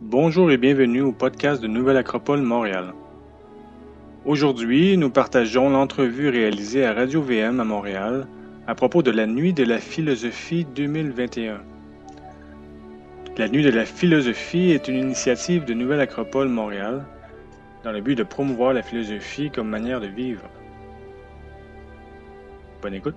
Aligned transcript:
Bonjour 0.00 0.50
et 0.50 0.56
bienvenue 0.56 1.02
au 1.02 1.12
podcast 1.12 1.62
de 1.62 1.68
Nouvelle 1.68 1.96
Acropole 1.96 2.42
Montréal. 2.42 2.92
Aujourd'hui, 4.24 4.96
nous 4.96 5.08
partageons 5.08 5.70
l'entrevue 5.70 6.30
réalisée 6.30 6.84
à 6.84 6.92
Radio 6.92 7.22
VM 7.22 7.60
à 7.60 7.64
Montréal 7.64 8.26
à 8.66 8.74
propos 8.74 9.04
de 9.04 9.12
la 9.12 9.28
Nuit 9.28 9.52
de 9.52 9.62
la 9.62 9.78
philosophie 9.78 10.66
2021. 10.74 11.60
La 13.38 13.48
Nuit 13.48 13.62
de 13.62 13.70
la 13.70 13.86
philosophie 13.86 14.72
est 14.72 14.88
une 14.88 14.96
initiative 14.96 15.64
de 15.64 15.74
Nouvelle 15.74 16.00
Acropole 16.00 16.48
Montréal 16.48 17.06
dans 17.84 17.92
le 17.92 18.00
but 18.00 18.16
de 18.16 18.24
promouvoir 18.24 18.72
la 18.72 18.82
philosophie 18.82 19.48
comme 19.48 19.68
manière 19.68 20.00
de 20.00 20.08
vivre. 20.08 20.50
Bonne 22.82 22.94
écoute. 22.94 23.14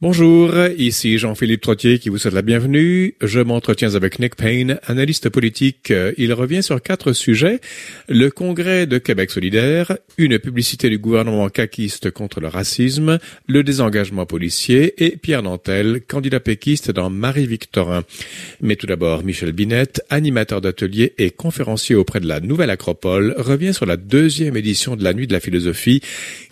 Bonjour, 0.00 0.54
ici 0.76 1.18
Jean-Philippe 1.18 1.60
Trottier 1.60 1.98
qui 1.98 2.08
vous 2.08 2.18
souhaite 2.18 2.32
la 2.32 2.42
bienvenue. 2.42 3.16
Je 3.20 3.40
m'entretiens 3.40 3.96
avec 3.96 4.20
Nick 4.20 4.36
Payne, 4.36 4.78
analyste 4.86 5.28
politique. 5.28 5.92
Il 6.16 6.32
revient 6.34 6.62
sur 6.62 6.80
quatre 6.80 7.12
sujets. 7.12 7.58
Le 8.08 8.30
Congrès 8.30 8.86
de 8.86 8.98
Québec 8.98 9.32
solidaire, 9.32 9.98
une 10.16 10.38
publicité 10.38 10.88
du 10.88 10.98
gouvernement 10.98 11.48
caquiste 11.48 12.12
contre 12.12 12.38
le 12.38 12.46
racisme, 12.46 13.18
le 13.48 13.64
désengagement 13.64 14.24
policier 14.24 15.04
et 15.04 15.16
Pierre 15.16 15.42
Nantel, 15.42 16.02
candidat 16.06 16.38
péquiste 16.38 16.92
dans 16.92 17.10
Marie-Victorin. 17.10 18.04
Mais 18.60 18.76
tout 18.76 18.86
d'abord, 18.86 19.24
Michel 19.24 19.50
Binette, 19.50 20.00
animateur 20.10 20.60
d'atelier 20.60 21.14
et 21.18 21.32
conférencier 21.32 21.96
auprès 21.96 22.20
de 22.20 22.28
la 22.28 22.38
Nouvelle 22.38 22.70
Acropole, 22.70 23.34
revient 23.36 23.74
sur 23.74 23.84
la 23.84 23.96
deuxième 23.96 24.56
édition 24.56 24.94
de 24.94 25.02
la 25.02 25.12
Nuit 25.12 25.26
de 25.26 25.32
la 25.32 25.40
philosophie 25.40 26.02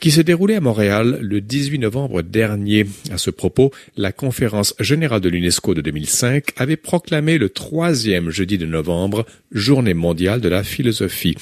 qui 0.01 0.11
s'est 0.11 0.25
déroulée 0.25 0.57
à 0.57 0.61
Montréal 0.61 1.21
le 1.23 1.41
18 1.41 1.79
novembre 1.79 2.23
dernier. 2.23 2.87
À 3.13 3.19
ce 3.19 3.36
propos, 3.37 3.71
la 3.97 4.13
conférence 4.13 4.75
générale 4.81 5.21
de 5.21 5.29
l'UNESCO 5.29 5.75
de 5.75 5.81
2005 5.81 6.47
avait 6.57 6.77
proclamé 6.77 7.39
le 7.39 7.49
troisième 7.49 8.31
jeudi 8.31 8.59
de 8.59 8.67
novembre 8.67 9.27
Journée 9.53 9.95
mondiale 9.95 10.41
de 10.41 10.49
la 10.49 10.65
philosophie. 10.65 11.37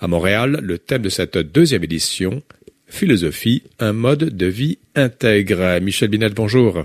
À 0.00 0.08
Montréal, 0.08 0.60
le 0.62 0.78
thème 0.78 1.02
de 1.02 1.08
cette 1.08 1.36
deuxième 1.36 1.84
édition, 1.84 2.42
Philosophie, 2.86 3.62
un 3.78 3.92
mode 3.92 4.36
de 4.36 4.46
vie 4.46 4.78
intègre. 4.94 5.80
Michel 5.80 6.08
Binet, 6.08 6.30
bonjour. 6.30 6.84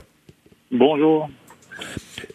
Bonjour. 0.72 1.30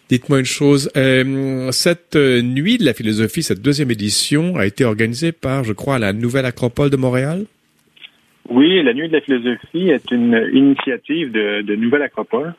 Dites-moi 0.09 0.39
une 0.39 0.45
chose, 0.45 0.91
euh, 0.95 1.71
cette 1.71 2.15
nuit 2.15 2.77
de 2.77 2.85
la 2.85 2.93
philosophie, 2.93 3.41
cette 3.41 3.61
deuxième 3.61 3.89
édition 3.89 4.57
a 4.57 4.65
été 4.65 4.85
organisée 4.85 5.31
par, 5.31 5.63
je 5.63 5.73
crois, 5.73 5.97
la 5.97 6.13
Nouvelle 6.13 6.45
Acropole 6.45 6.89
de 6.89 6.97
Montréal? 6.97 7.45
Oui, 8.49 8.83
la 8.83 8.93
Nuit 8.93 9.07
de 9.07 9.13
la 9.13 9.21
philosophie 9.21 9.89
est 9.89 10.11
une 10.11 10.49
initiative 10.51 11.31
de, 11.31 11.61
de 11.61 11.75
Nouvelle 11.75 12.01
Acropole 12.01 12.53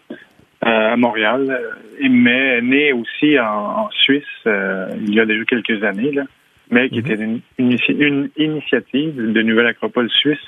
euh, 0.65 0.93
à 0.93 0.97
Montréal, 0.97 1.47
euh, 1.51 2.09
mais 2.09 2.63
née 2.63 2.93
aussi 2.93 3.39
en, 3.39 3.85
en 3.85 3.91
Suisse 3.91 4.25
euh, 4.47 4.89
il 5.07 5.15
y 5.15 5.21
a 5.21 5.27
déjà 5.27 5.45
quelques 5.45 5.83
années, 5.85 6.11
là, 6.11 6.23
mais 6.71 6.89
qui 6.89 7.01
était 7.01 7.17
une, 7.17 7.41
une, 7.59 7.77
une, 7.89 8.31
initiative 8.39 9.15
de 9.33 9.43
Nouvelle 9.43 9.67
Acropole 9.67 10.09
suisse 10.09 10.39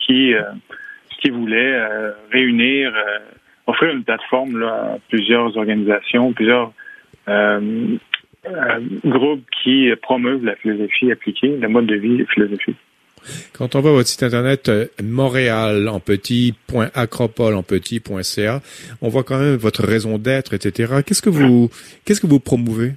qui, 0.00 0.32
euh, 0.32 0.44
qui 1.20 1.28
voulait 1.28 1.78
réunir, 2.32 2.92
offrir 3.66 3.90
une 3.92 4.04
plateforme 4.04 4.58
là, 4.60 4.94
à 4.94 4.98
plusieurs 5.10 5.54
organisations, 5.58 6.32
plusieurs 6.32 6.72
groupes 9.04 9.44
qui 9.62 9.90
promeuvent 10.00 10.44
la 10.44 10.56
philosophie 10.56 11.12
appliquée, 11.12 11.54
le 11.56 11.68
mode 11.68 11.86
de 11.86 11.96
vie 11.96 12.24
philosophique. 12.32 12.78
Quand 13.52 13.74
on 13.74 13.80
voit 13.80 13.92
votre 13.92 14.08
site 14.08 14.22
internet 14.22 14.68
euh, 14.68 14.86
Montréal 15.02 15.88
en 15.88 16.00
petit, 16.00 16.54
point 16.66 16.90
acropole 16.94 17.54
en 17.54 17.62
petit, 17.62 18.00
point 18.00 18.22
CA, 18.22 18.60
on 19.02 19.08
voit 19.08 19.24
quand 19.24 19.38
même 19.38 19.56
votre 19.56 19.84
raison 19.84 20.18
d'être, 20.18 20.54
etc. 20.54 21.02
Qu'est-ce 21.06 21.22
que 21.22 21.30
vous, 21.30 21.70
qu'est-ce 22.04 22.20
que 22.20 22.26
vous 22.26 22.40
promouvez? 22.40 22.92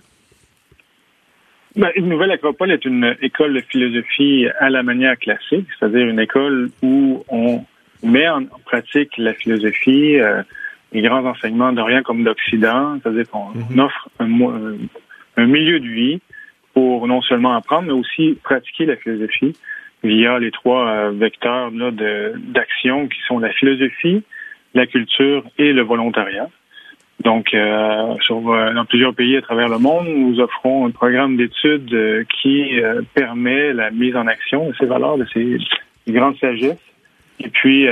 Ben, 1.75 1.89
une 1.95 2.09
nouvelle 2.09 2.31
acropole 2.31 2.72
est 2.72 2.83
une 2.83 3.16
école 3.22 3.53
de 3.53 3.61
philosophie 3.61 4.47
à 4.59 4.69
la 4.69 4.83
manière 4.83 5.17
classique, 5.17 5.67
c'est-à-dire 5.77 6.07
une 6.07 6.19
école 6.19 6.72
où 6.81 7.23
on 7.29 7.63
met 8.03 8.28
en 8.28 8.46
pratique 8.66 9.17
la 9.17 9.34
philosophie, 9.34 10.19
euh, 10.19 10.41
les 10.91 11.01
grands 11.01 11.25
enseignements 11.25 11.72
d'Orient 11.72 12.01
comme 12.01 12.23
d'Occident, 12.23 13.00
c'est-à-dire 13.01 13.29
qu'on 13.29 13.51
mm-hmm. 13.51 13.79
offre 13.79 14.09
un, 14.19 14.29
un 15.38 15.46
milieu 15.46 15.79
de 15.79 15.88
vie 15.88 16.19
pour 16.73 17.07
non 17.07 17.22
seulement 17.22 17.56
apprendre, 17.56 17.88
mais 17.88 17.94
aussi 17.94 18.38
pratiquer 18.44 18.85
la 18.85 18.96
philosophie 18.96 19.56
via 20.03 20.39
les 20.39 20.51
trois 20.51 20.87
euh, 20.87 21.11
vecteurs 21.11 21.71
là, 21.71 21.91
d'action 21.91 23.07
qui 23.07 23.19
sont 23.27 23.39
la 23.39 23.51
philosophie, 23.51 24.23
la 24.73 24.85
culture 24.85 25.43
et 25.57 25.73
le 25.73 25.81
volontariat. 25.81 26.47
Donc, 27.23 27.53
euh, 27.53 28.15
sur, 28.21 28.49
euh, 28.49 28.73
dans 28.73 28.85
plusieurs 28.85 29.13
pays 29.13 29.35
à 29.35 29.41
travers 29.41 29.67
le 29.67 29.77
monde, 29.77 30.07
nous 30.07 30.39
offrons 30.39 30.87
un 30.87 30.91
programme 30.91 31.35
d'études 31.35 31.93
euh, 31.93 32.23
qui 32.41 32.79
permet 33.13 33.73
la 33.73 33.91
mise 33.91 34.15
en 34.15 34.27
action 34.27 34.69
de 34.69 34.75
ces 34.79 34.85
valeurs, 34.85 35.17
de 35.17 35.25
ces 35.33 35.57
grandes 36.07 36.37
sagesses. 36.37 36.77
Et 37.41 37.47
puis, 37.47 37.87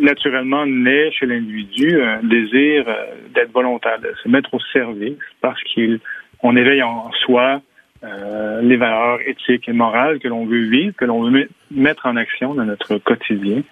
naturellement, 0.00 0.64
naît 0.64 1.10
chez 1.12 1.26
l'individu 1.26 2.00
un 2.02 2.22
désir 2.22 2.86
d'être 3.34 3.52
volontaire, 3.52 4.00
de 4.00 4.14
se 4.22 4.28
mettre 4.28 4.54
au 4.54 4.60
service 4.72 5.18
parce 5.42 5.60
qu'on 5.74 6.56
éveille 6.56 6.82
en 6.82 7.12
soi 7.26 7.60
euh, 8.02 8.62
les 8.62 8.76
valeurs 8.76 9.20
éthiques 9.26 9.68
et 9.68 9.72
morales 9.72 10.18
que 10.20 10.28
l'on 10.28 10.46
veut 10.46 10.64
vivre, 10.68 10.94
que 10.96 11.04
l'on 11.04 11.28
veut 11.28 11.48
mettre 11.70 12.06
en 12.06 12.16
action 12.16 12.54
dans 12.54 12.64
notre 12.64 12.98
quotidien. 12.98 13.62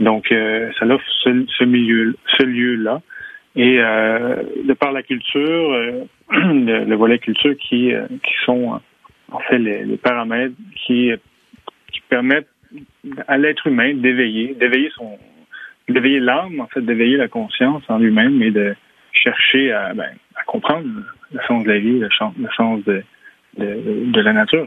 Donc, 0.00 0.32
euh, 0.32 0.70
ça 0.78 0.86
offre 0.86 1.04
ce, 1.22 1.46
ce 1.56 1.64
milieu, 1.64 2.16
ce 2.36 2.42
lieu-là. 2.42 3.00
Et 3.56 3.78
euh, 3.80 4.42
de 4.64 4.72
par 4.74 4.92
la 4.92 5.02
culture, 5.02 5.72
euh, 5.72 6.04
le, 6.30 6.84
le, 6.84 6.96
volet 6.96 7.18
culture 7.18 7.56
qui, 7.56 7.92
qui 8.24 8.34
sont 8.44 8.80
en 9.30 9.38
fait 9.40 9.58
les, 9.58 9.84
les 9.84 9.96
paramètres 9.96 10.54
qui, 10.74 11.12
qui 11.92 12.00
permettent 12.08 12.48
à 13.26 13.38
l'être 13.38 13.66
humain 13.66 13.94
d'éveiller, 13.94 14.54
d'éveiller 14.54 14.90
son, 14.94 15.18
d'éveiller 15.88 16.20
l'âme, 16.20 16.60
en 16.60 16.66
fait, 16.66 16.80
d'éveiller 16.80 17.16
la 17.16 17.28
conscience 17.28 17.82
en 17.88 17.98
lui-même 17.98 18.42
et 18.42 18.50
de 18.50 18.74
chercher 19.12 19.72
à, 19.72 19.94
ben, 19.94 20.10
à 20.36 20.44
comprendre 20.44 20.86
le 21.32 21.40
sens 21.46 21.64
de 21.64 21.68
la 21.68 21.78
vie, 21.78 21.98
le, 21.98 22.08
le 22.38 22.48
sens 22.56 22.84
de, 22.84 23.02
de, 23.58 24.20
la 24.20 24.32
nature. 24.32 24.66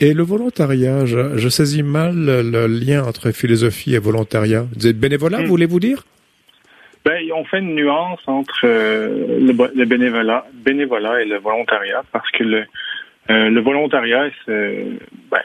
Et, 0.00 0.14
le 0.14 0.22
volontariat, 0.22 1.06
je, 1.06 1.48
saisis 1.48 1.82
mal 1.82 2.14
le, 2.14 2.66
lien 2.66 3.04
entre 3.04 3.32
philosophie 3.32 3.94
et 3.94 3.98
volontariat. 3.98 4.64
Vous 4.76 4.86
êtes 4.86 4.98
bénévolat, 4.98 5.40
hmm. 5.40 5.46
voulez-vous 5.46 5.80
dire? 5.80 6.04
Ben, 7.04 7.20
on 7.34 7.44
fait 7.44 7.58
une 7.58 7.74
nuance 7.74 8.20
entre 8.26 8.60
euh, 8.64 9.40
le, 9.40 9.84
bénévolat, 9.84 10.46
bénévolat 10.54 11.22
et 11.22 11.24
le 11.24 11.38
volontariat 11.38 12.04
parce 12.12 12.30
que 12.30 12.44
le, 12.44 12.64
euh, 13.30 13.50
le 13.50 13.60
volontariat 13.60 14.28
ben, 14.46 15.40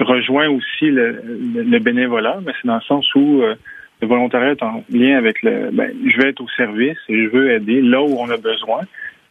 rejoint 0.00 0.48
aussi 0.48 0.90
le, 0.90 1.78
bénévolat, 1.80 2.40
mais 2.44 2.52
c'est 2.60 2.66
dans 2.66 2.76
le 2.76 2.80
sens 2.82 3.14
où 3.14 3.42
euh, 3.42 3.56
le 4.00 4.08
volontariat 4.08 4.52
est 4.52 4.62
en 4.62 4.82
lien 4.90 5.18
avec 5.18 5.42
le 5.42 5.70
ben, 5.70 5.92
je 6.06 6.16
vais 6.18 6.30
être 6.30 6.40
au 6.40 6.48
service 6.56 6.98
et 7.10 7.24
je 7.24 7.28
veux 7.28 7.52
aider 7.52 7.82
là 7.82 8.00
où 8.02 8.16
on 8.18 8.30
a 8.30 8.38
besoin 8.38 8.80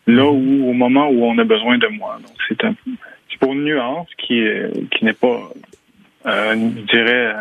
là 0.09 0.25
où, 0.25 0.69
au 0.69 0.73
moment 0.73 1.09
où 1.09 1.25
on 1.25 1.37
a 1.37 1.43
besoin 1.43 1.77
de 1.77 1.87
moi. 1.87 2.17
Donc, 2.21 2.35
c'est 2.47 3.39
pour 3.39 3.53
une 3.53 3.63
nuance 3.63 4.07
qui, 4.17 4.43
qui 4.91 5.05
n'est 5.05 5.13
pas, 5.13 5.39
euh, 6.25 6.53
je 6.53 6.97
dirais, 6.97 7.35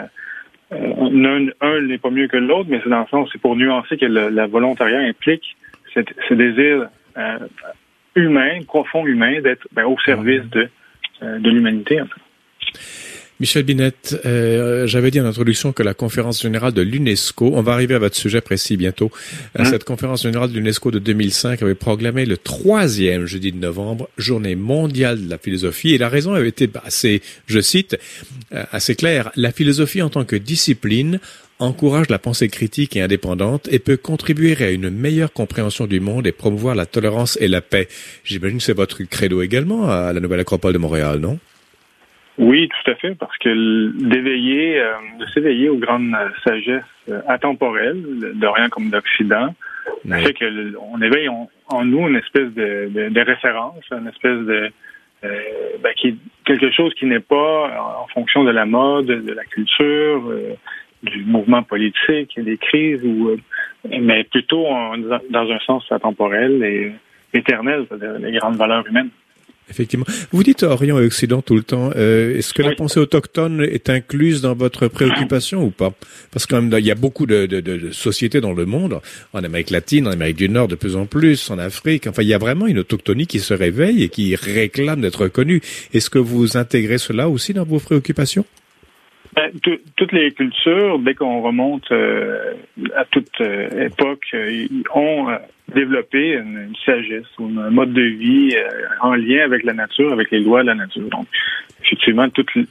euh, 0.72 1.50
un, 1.60 1.80
n'est 1.82 1.98
pas 1.98 2.10
mieux 2.10 2.28
que 2.28 2.36
l'autre, 2.36 2.68
mais 2.68 2.80
c'est 2.82 2.90
dans 2.90 3.00
le 3.00 3.06
sens, 3.06 3.28
c'est 3.32 3.40
pour 3.40 3.56
nuancer 3.56 3.96
que 3.96 4.06
la 4.06 4.46
volontariat 4.46 5.00
implique 5.00 5.56
ce 5.94 6.34
désir 6.34 6.88
euh, 7.16 7.38
humain, 8.14 8.60
profond 8.66 9.06
humain, 9.06 9.40
d'être 9.40 9.66
ben, 9.72 9.84
au 9.84 9.98
service 10.00 10.44
de, 10.50 10.68
euh, 11.22 11.38
de 11.38 11.50
l'humanité. 11.50 12.00
En 12.00 12.06
fait. 12.06 12.20
Michel 13.41 13.62
Binette, 13.62 14.21
euh, 14.26 14.88
j'avais 14.88 15.12
dit 15.12 15.21
en 15.21 15.25
introduction 15.25 15.72
que 15.72 15.84
la 15.84 15.94
conférence 15.94 16.43
générale 16.43 16.72
de 16.72 16.82
l'UNESCO, 16.82 17.53
on 17.54 17.62
va 17.62 17.72
arriver 17.72 17.94
à 17.94 18.00
votre 18.00 18.16
sujet 18.16 18.41
précis 18.41 18.76
bientôt, 18.76 19.12
euh, 19.56 19.62
hein? 19.62 19.65
cette 19.65 19.84
conférence 19.84 20.22
générale 20.22 20.50
de 20.50 20.59
l'UNESCO 20.59 20.91
de 20.91 20.99
2005 20.99 21.62
avait 21.62 21.77
proclamé 21.77 22.27
le 22.27 22.37
troisième 22.37 23.27
jeudi 23.27 23.53
de 23.53 23.59
novembre, 23.59 24.09
journée 24.18 24.57
mondiale 24.57 25.24
de 25.24 25.30
la 25.30 25.39
philosophie, 25.39 25.95
et 25.95 25.98
la 25.98 26.09
raison 26.09 26.34
avait 26.34 26.48
été 26.48 26.68
assez, 26.84 27.22
je 27.47 27.60
cite, 27.60 27.97
euh, 28.53 28.65
assez 28.72 28.97
claire, 28.97 29.30
la 29.36 29.53
philosophie 29.53 30.03
en 30.03 30.10
tant 30.10 30.24
que 30.24 30.34
discipline 30.34 31.21
encourage 31.60 32.09
la 32.09 32.18
pensée 32.18 32.48
critique 32.48 32.97
et 32.97 33.03
indépendante 33.03 33.68
et 33.71 33.78
peut 33.78 33.97
contribuer 33.97 34.57
à 34.62 34.71
une 34.71 34.91
meilleure 34.91 35.33
compréhension 35.33 35.86
du 35.86 36.01
monde 36.01 36.27
et 36.27 36.33
promouvoir 36.33 36.74
la 36.74 36.86
tolérance 36.86 37.39
et 37.41 37.47
la 37.47 37.60
paix. 37.60 37.89
J'imagine 38.24 38.59
que 38.59 38.65
c'est 38.65 38.77
votre 38.77 39.01
credo 39.04 39.42
également 39.42 39.89
à 39.89 40.12
la 40.12 40.21
Nouvelle 40.21 40.41
Acropole 40.41 40.72
de 40.72 40.78
Montréal, 40.78 41.18
non? 41.21 41.39
Oui, 42.38 42.68
tout 42.68 42.90
à 42.90 42.94
fait, 42.94 43.14
parce 43.16 43.36
que 43.38 43.90
d'éveiller, 44.08 44.80
euh, 44.80 44.92
de 45.18 45.26
s'éveiller 45.26 45.68
aux 45.68 45.76
grandes 45.76 46.14
sagesses 46.44 46.82
euh, 47.08 47.20
atemporelles 47.26 48.02
d'Orient 48.34 48.68
comme 48.68 48.90
d'Occident, 48.90 49.54
oui. 50.04 50.22
fait 50.22 50.34
qu'on 50.34 51.00
éveille 51.02 51.28
en 51.28 51.84
nous 51.84 52.08
une 52.08 52.16
espèce 52.16 52.52
de, 52.54 52.88
de, 52.90 53.08
de, 53.08 53.20
référence, 53.20 53.82
une 53.90 54.08
espèce 54.08 54.38
de 54.46 54.70
euh, 55.24 55.40
ben, 55.82 55.92
qui 55.96 56.16
quelque 56.44 56.70
chose 56.70 56.94
qui 56.94 57.06
n'est 57.06 57.20
pas 57.20 57.70
en 58.00 58.06
fonction 58.08 58.44
de 58.44 58.50
la 58.50 58.66
mode, 58.66 59.06
de 59.06 59.32
la 59.32 59.44
culture, 59.44 60.22
euh, 60.28 60.54
du 61.02 61.24
mouvement 61.24 61.62
politique, 61.62 62.38
des 62.38 62.56
crises, 62.56 63.04
ou 63.04 63.36
mais 63.84 64.24
plutôt 64.24 64.66
en, 64.66 64.96
dans 64.96 65.50
un 65.50 65.58
sens 65.60 65.84
atemporel 65.90 66.62
et 66.62 66.92
éternelles, 67.32 67.86
c'est-à-dire 67.88 68.18
les 68.18 68.32
grandes 68.38 68.56
valeurs 68.56 68.86
humaines. 68.86 69.10
Effectivement. 69.70 70.06
Vous 70.32 70.42
dites 70.42 70.62
Orient 70.62 70.98
et 70.98 71.04
Occident 71.04 71.42
tout 71.42 71.56
le 71.56 71.62
temps. 71.62 71.91
Euh, 71.97 72.36
Est-ce 72.36 72.54
que 72.54 72.62
la 72.62 72.74
pensée 72.74 73.00
autochtone 73.00 73.60
est 73.62 73.91
incluse 73.91 74.41
dans 74.41 74.54
votre 74.54 74.88
préoccupation 74.88 75.62
ou 75.65 75.70
pas? 75.70 75.92
Parce 76.30 76.47
qu'il 76.47 76.84
y 76.84 76.91
a 76.91 76.94
beaucoup 76.94 77.26
de, 77.26 77.47
de, 77.47 77.60
de, 77.60 77.91
sociétés 77.92 78.41
dans 78.41 78.53
le 78.53 78.66
monde, 78.66 79.00
en 79.32 79.44
Amérique 79.44 79.70
latine, 79.70 80.09
en 80.09 80.12
Amérique 80.12 80.36
du 80.36 80.48
Nord 80.48 80.68
de 80.68 80.74
plus 80.74 80.97
en 80.97 81.06
plus, 81.06 81.50
en 81.50 81.59
Afrique. 81.59 82.06
Enfin, 82.06 82.22
il 82.22 82.28
y 82.28 82.34
a 82.34 82.38
vraiment 82.38 82.66
une 82.66 82.78
autochtonie 82.78 83.26
qui 83.26 83.41
se 83.41 83.54
réveille 83.54 84.03
et 84.03 84.09
qui 84.09 84.34
réclame 84.34 85.00
d'être 85.00 85.22
reconnue. 85.22 85.60
Est-ce 85.92 86.10
que 86.10 86.18
vous 86.18 86.56
intégrez 86.56 86.98
cela 86.98 87.28
aussi 87.28 87.53
dans 87.53 87.64
vos 87.64 87.78
préoccupations? 87.78 88.44
Ben, 89.34 89.51
toutes 89.97 90.13
les 90.13 90.33
cultures, 90.33 90.98
dès 90.98 91.15
qu'on 91.15 91.42
remonte 91.42 91.91
euh, 91.92 92.54
à 92.97 93.04
toute 93.04 93.41
euh, 93.41 93.86
époque, 93.86 94.25
euh, 94.34 94.66
ont 94.95 95.27
développé 95.75 96.33
une, 96.33 96.72
sagesse 96.84 97.27
ou 97.39 97.47
un 97.60 97.71
mode 97.71 97.92
de 97.92 98.03
vie 98.03 98.57
en 99.01 99.15
lien 99.15 99.45
avec 99.45 99.65
la 99.65 99.75
nature, 99.75 100.13
avec 100.13 100.30
les 100.30 100.41
lois 100.41 100.63
de 100.63 100.69
la 100.69 100.75
nature. 100.75 101.09
Donc, 101.10 101.27
effectivement, 101.84 102.28
toutes 102.30 102.54
les 102.54 102.66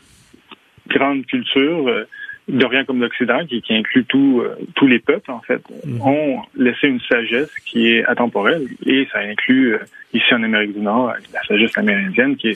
grandes 0.87 1.25
cultures 1.27 2.05
d'Orient 2.47 2.85
comme 2.85 3.01
d'Occident, 3.01 3.45
qui, 3.45 3.61
qui 3.61 3.75
inclut 3.75 4.05
tous 4.05 4.43
les 4.87 4.99
peuples, 4.99 5.29
en 5.29 5.41
fait, 5.41 5.61
mm-hmm. 5.85 6.01
ont 6.01 6.41
laissé 6.55 6.87
une 6.87 7.01
sagesse 7.01 7.53
qui 7.65 7.91
est 7.91 8.05
atemporelle 8.05 8.67
et 8.87 9.07
ça 9.11 9.19
inclut 9.19 9.77
ici 10.13 10.33
en 10.33 10.41
Amérique 10.41 10.73
du 10.73 10.79
Nord 10.79 11.13
la 11.33 11.41
sagesse 11.43 11.77
amérindienne 11.77 12.35
qui 12.35 12.55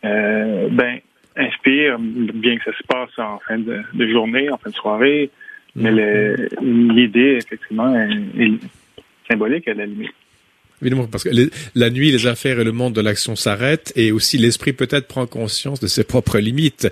euh, 0.06 0.68
ben, 0.72 1.00
inspire, 1.36 1.98
bien 2.00 2.58
que 2.58 2.72
ça 2.72 2.78
se 2.78 2.84
passe 2.88 3.18
en 3.20 3.40
fin 3.40 3.60
de, 3.60 3.84
journée, 4.08 4.50
en 4.50 4.58
fin 4.58 4.70
de 4.70 4.76
soirée, 4.76 5.30
mais 5.76 5.92
mhm. 5.92 6.92
l'idée, 6.96 7.38
effectivement, 7.42 7.94
est, 7.96 8.52
symbolique 9.30 9.68
à 9.68 9.74
la 9.74 9.86
limite. 9.86 10.14
Évidemment, 10.82 11.08
parce 11.08 11.24
que 11.26 11.30
la 11.76 11.90
nuit, 11.90 12.12
les 12.12 12.26
affaires 12.26 12.60
et 12.60 12.64
le 12.64 12.72
monde 12.72 12.94
de 12.94 13.02
l'action 13.02 13.36
s'arrêtent 13.36 13.92
et 13.96 14.12
aussi 14.12 14.38
l'esprit 14.38 14.72
peut-être 14.72 15.08
prend 15.08 15.26
conscience 15.26 15.80
de 15.80 15.88
ses 15.88 16.06
propres 16.06 16.40
limites, 16.40 16.88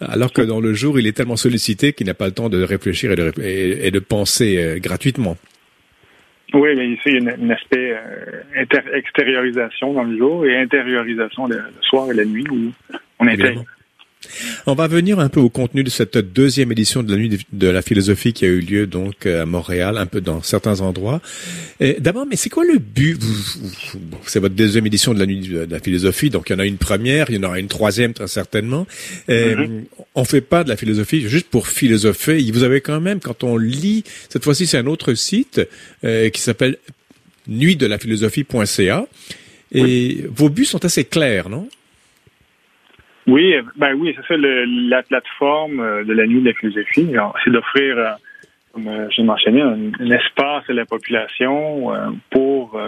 alors 0.00 0.32
que 0.32 0.42
dans 0.42 0.60
le 0.60 0.74
jour, 0.74 0.98
il 0.98 1.06
est 1.06 1.12
tellement 1.12 1.36
sollicité 1.36 1.92
qu'il 1.92 2.06
n'a 2.08 2.14
pas 2.14 2.26
le 2.26 2.32
temps 2.32 2.48
de 2.48 2.62
réfléchir 2.62 3.12
et 3.12 3.16
de, 3.16 3.32
et, 3.40 3.90
de 3.90 3.98
penser 4.00 4.58
euh, 4.58 4.78
gratuitement. 4.78 5.36
Oui, 6.54 6.70
mais 6.76 6.88
ici, 6.88 7.02
il 7.06 7.24
y 7.24 7.28
a 7.28 7.34
un 7.34 7.50
aspect 7.50 7.92
euh, 7.92 8.64
extériorisation 8.94 9.92
dans 9.92 10.04
le 10.04 10.16
jour 10.16 10.46
et 10.46 10.56
intériorisation 10.56 11.46
le, 11.46 11.62
soir 11.82 12.10
et 12.10 12.14
la 12.14 12.24
nuit 12.24 12.46
où 12.50 12.72
on 13.20 13.26
intègre. 13.26 13.64
On 14.66 14.74
va 14.74 14.88
venir 14.88 15.18
un 15.20 15.28
peu 15.28 15.40
au 15.40 15.48
contenu 15.48 15.84
de 15.84 15.90
cette 15.90 16.18
deuxième 16.18 16.72
édition 16.72 17.02
de 17.02 17.10
la 17.10 17.16
nuit 17.16 17.38
de 17.52 17.68
la 17.68 17.82
philosophie 17.82 18.32
qui 18.32 18.44
a 18.44 18.48
eu 18.48 18.60
lieu 18.60 18.86
donc 18.86 19.26
à 19.26 19.46
Montréal, 19.46 19.96
un 19.96 20.06
peu 20.06 20.20
dans 20.20 20.42
certains 20.42 20.80
endroits. 20.80 21.20
D'abord, 21.98 22.26
mais 22.26 22.36
c'est 22.36 22.50
quoi 22.50 22.64
le 22.64 22.78
but? 22.78 23.20
C'est 24.26 24.40
votre 24.40 24.54
deuxième 24.54 24.86
édition 24.86 25.14
de 25.14 25.18
la 25.18 25.26
nuit 25.26 25.48
de 25.48 25.66
la 25.70 25.80
philosophie, 25.80 26.30
donc 26.30 26.50
il 26.50 26.52
y 26.52 26.56
en 26.56 26.58
a 26.58 26.66
une 26.66 26.78
première, 26.78 27.30
il 27.30 27.36
y 27.36 27.38
en 27.38 27.44
aura 27.44 27.58
une 27.58 27.68
troisième 27.68 28.12
très 28.12 28.28
certainement. 28.28 28.86
Mm-hmm. 29.28 29.84
On 30.14 30.24
fait 30.24 30.40
pas 30.40 30.64
de 30.64 30.68
la 30.68 30.76
philosophie 30.76 31.28
juste 31.28 31.46
pour 31.48 31.68
philosopher. 31.68 32.38
Vous 32.52 32.62
avez 32.62 32.80
quand 32.80 33.00
même, 33.00 33.20
quand 33.20 33.44
on 33.44 33.56
lit, 33.56 34.04
cette 34.28 34.44
fois-ci 34.44 34.66
c'est 34.66 34.78
un 34.78 34.86
autre 34.86 35.14
site 35.14 35.60
euh, 36.04 36.28
qui 36.30 36.40
s'appelle 36.40 36.76
nuitdelaphilosophie.ca. 37.46 39.06
Et 39.72 40.24
vos 40.34 40.48
buts 40.48 40.64
sont 40.64 40.84
assez 40.84 41.04
clairs, 41.04 41.50
non? 41.50 41.68
Oui, 43.28 43.54
ben 43.76 43.92
oui, 43.92 44.16
c'est 44.16 44.26
ça 44.26 44.40
la 44.40 45.02
plateforme 45.02 45.80
euh, 45.80 46.02
de 46.02 46.14
la 46.14 46.26
nuit 46.26 46.40
de 46.40 46.48
la 46.48 46.54
philosophie. 46.54 47.12
C'est 47.44 47.50
d'offrir, 47.50 47.98
euh, 47.98 48.10
comme 48.72 48.88
euh, 48.88 49.06
j'ai 49.10 49.22
mentionné, 49.22 49.60
un, 49.60 50.10
espace 50.10 50.64
à 50.68 50.72
la 50.72 50.86
population 50.86 51.92
pour 52.30 52.80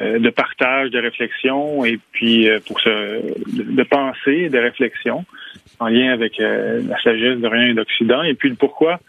de 0.00 0.30
partage, 0.30 0.90
de 0.90 0.98
réflexion 0.98 1.84
et 1.84 1.98
puis 2.12 2.48
pour 2.66 2.80
ce, 2.80 3.20
de, 3.50 3.82
penser, 3.82 4.48
de 4.48 4.58
réflexion 4.58 5.24
en 5.80 5.88
lien 5.88 6.12
avec 6.12 6.38
la 6.38 6.98
sagesse 7.02 7.38
d'Orient 7.38 7.70
et 7.70 7.74
d'Occident. 7.74 8.22
Et 8.22 8.34
puis 8.34 8.48
le 8.48 8.54
pourquoi, 8.54 9.00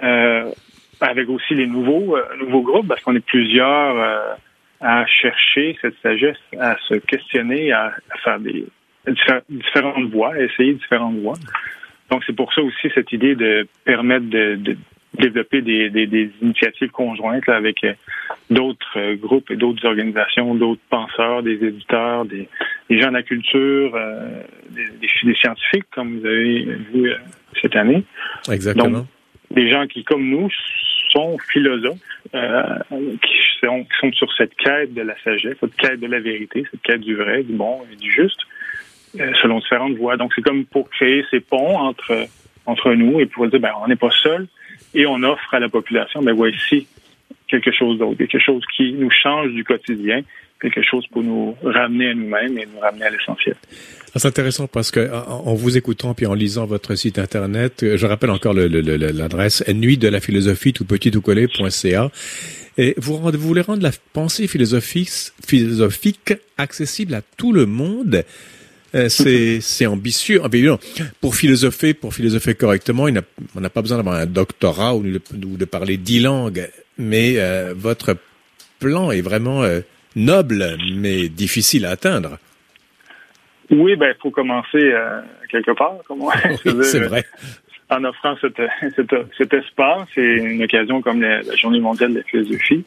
avec 0.00 1.28
aussi 1.28 1.54
les 1.54 1.66
nouveaux 1.66 2.16
nouveaux 2.38 2.62
groupes, 2.62 2.88
parce 2.88 3.02
qu'on 3.02 3.14
est 3.14 3.24
plusieurs 3.24 4.36
à 4.80 5.06
chercher 5.06 5.76
cette 5.82 6.00
sagesse, 6.02 6.40
à 6.58 6.76
se 6.88 6.94
questionner, 6.94 7.72
à 7.72 7.92
faire 8.24 8.40
des 8.40 8.64
différentes 9.06 10.10
voies, 10.10 10.38
essayer 10.38 10.74
différentes 10.74 11.18
voies. 11.18 11.38
Donc, 12.10 12.22
c'est 12.26 12.34
pour 12.34 12.52
ça 12.52 12.62
aussi 12.62 12.90
cette 12.94 13.12
idée 13.12 13.34
de 13.34 13.66
permettre 13.84 14.26
de, 14.26 14.76
développer 15.18 15.60
des, 15.60 15.90
des, 15.90 16.30
initiatives 16.40 16.90
conjointes 16.90 17.48
avec 17.48 17.82
euh, 17.84 17.92
d'autres 18.48 18.96
euh, 18.96 19.16
groupes 19.16 19.50
et 19.50 19.56
d'autres 19.56 19.84
organisations, 19.84 20.54
d'autres 20.54 20.80
penseurs, 20.88 21.42
des 21.42 21.64
éditeurs, 21.64 22.24
des, 22.24 22.48
gens 22.90 23.08
de 23.08 23.14
la 23.14 23.22
culture, 23.22 23.92
euh, 23.94 24.42
des, 24.70 25.34
scientifiques, 25.34 25.86
comme 25.92 26.18
vous 26.18 26.26
avez 26.26 26.62
vu 26.92 27.12
cette 27.60 27.76
année. 27.76 28.04
Exactement. 28.50 28.88
Donc, 28.88 29.06
des 29.50 29.68
gens 29.68 29.86
qui, 29.88 30.04
comme 30.04 30.28
nous, 30.28 30.48
sont 31.12 31.36
philosophes, 31.50 31.98
qui, 32.32 33.36
sont, 33.60 33.82
qui 33.82 33.98
sont 34.00 34.12
sur 34.12 34.32
cette 34.36 34.54
quête 34.54 34.94
de 34.94 35.02
la 35.02 35.14
sagesse, 35.24 35.56
cette 35.58 35.74
quête 35.74 35.98
de 35.98 36.06
la 36.06 36.20
vérité, 36.20 36.64
cette 36.70 36.82
quête 36.82 37.00
du 37.00 37.16
vrai, 37.16 37.42
du 37.42 37.54
bon 37.54 37.80
et 37.92 37.96
du 37.96 38.12
juste. 38.12 38.40
Selon 39.14 39.58
différentes 39.58 39.96
voies. 39.96 40.16
Donc, 40.16 40.32
c'est 40.34 40.42
comme 40.42 40.64
pour 40.64 40.88
créer 40.90 41.24
ces 41.30 41.40
ponts 41.40 41.76
entre, 41.78 42.26
entre 42.66 42.92
nous 42.92 43.20
et 43.20 43.26
pour 43.26 43.48
dire, 43.48 43.60
ben, 43.60 43.72
on 43.82 43.88
n'est 43.88 43.96
pas 43.96 44.10
seul 44.22 44.46
et 44.94 45.06
on 45.06 45.22
offre 45.22 45.54
à 45.54 45.60
la 45.60 45.68
population, 45.68 46.22
ben, 46.22 46.32
voici 46.32 46.86
quelque 47.48 47.72
chose 47.72 47.98
d'autre, 47.98 48.16
quelque 48.16 48.38
chose 48.38 48.62
qui 48.76 48.92
nous 48.92 49.10
change 49.10 49.50
du 49.50 49.64
quotidien, 49.64 50.22
quelque 50.60 50.82
chose 50.82 51.06
pour 51.08 51.22
nous 51.22 51.56
ramener 51.64 52.10
à 52.10 52.14
nous-mêmes 52.14 52.58
et 52.58 52.66
nous 52.72 52.78
ramener 52.80 53.06
à 53.06 53.10
l'essentiel. 53.10 53.56
Ah, 54.14 54.18
c'est 54.18 54.28
intéressant 54.28 54.66
parce 54.66 54.90
que 54.90 55.10
en 55.12 55.54
vous 55.54 55.76
écoutant 55.76 56.14
puis 56.14 56.26
en 56.26 56.34
lisant 56.34 56.66
votre 56.66 56.94
site 56.94 57.18
internet, 57.18 57.96
je 57.96 58.06
rappelle 58.06 58.30
encore 58.30 58.54
l'adresse 58.54 59.64
nuit 59.68 59.98
de 59.98 60.08
la 60.08 60.20
philosophie 60.20 60.72
tout 60.72 60.84
petit 60.84 61.10
tout 61.10 61.20
collé.ca 61.20 62.10
et 62.78 62.94
vous, 62.98 63.18
voulez 63.18 63.60
rendre 63.62 63.82
la 63.82 63.90
pensée 64.12 64.46
philosophique 64.46 66.32
accessible 66.56 67.14
à 67.14 67.22
tout 67.36 67.52
le 67.52 67.66
monde? 67.66 68.24
Euh, 68.94 69.08
c'est 69.08 69.60
c'est 69.60 69.86
ambitieux. 69.86 70.40
Pour 71.20 71.36
philosopher, 71.36 71.94
pour 71.94 72.14
philosopher 72.14 72.54
correctement, 72.54 73.06
on 73.54 73.60
n'a 73.60 73.70
pas 73.70 73.82
besoin 73.82 73.98
d'avoir 73.98 74.16
un 74.16 74.26
doctorat 74.26 74.94
ou 74.94 75.02
de, 75.02 75.64
parler 75.64 75.96
dix 75.96 76.20
langues. 76.20 76.68
Mais 76.98 77.34
euh, 77.38 77.72
votre 77.76 78.16
plan 78.78 79.10
est 79.10 79.20
vraiment 79.20 79.62
euh, 79.62 79.80
noble, 80.16 80.76
mais 80.96 81.28
difficile 81.28 81.86
à 81.86 81.90
atteindre. 81.90 82.38
Oui, 83.70 83.94
ben 83.94 84.12
il 84.16 84.20
faut 84.20 84.30
commencer 84.30 84.92
quelque 85.48 85.70
part. 85.70 85.94
c'est 86.82 87.00
vrai. 87.00 87.24
En 87.92 88.04
offrant 88.04 88.36
cet, 88.40 88.54
cet, 88.94 89.52
espace 89.52 90.06
et 90.16 90.22
une 90.22 90.62
occasion 90.62 91.02
comme 91.02 91.20
la, 91.20 91.42
Journée 91.56 91.80
mondiale 91.80 92.12
de 92.12 92.18
la 92.18 92.22
philosophie, 92.22 92.84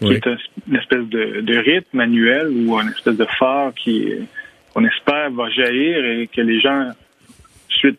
qui 0.00 0.12
est 0.12 0.24
une 0.68 0.76
espèce 0.76 1.04
de, 1.08 1.40
de 1.40 1.58
rythme 1.58 1.88
manuel 1.96 2.50
ou 2.50 2.78
une 2.78 2.90
espèce 2.90 3.16
de 3.16 3.26
phare 3.36 3.74
qui 3.74 4.12
on 4.74 4.84
espère 4.84 5.30
va 5.30 5.48
jaillir 5.50 6.04
et 6.04 6.26
que 6.26 6.40
les 6.40 6.60
gens, 6.60 6.90
suite 7.68 7.98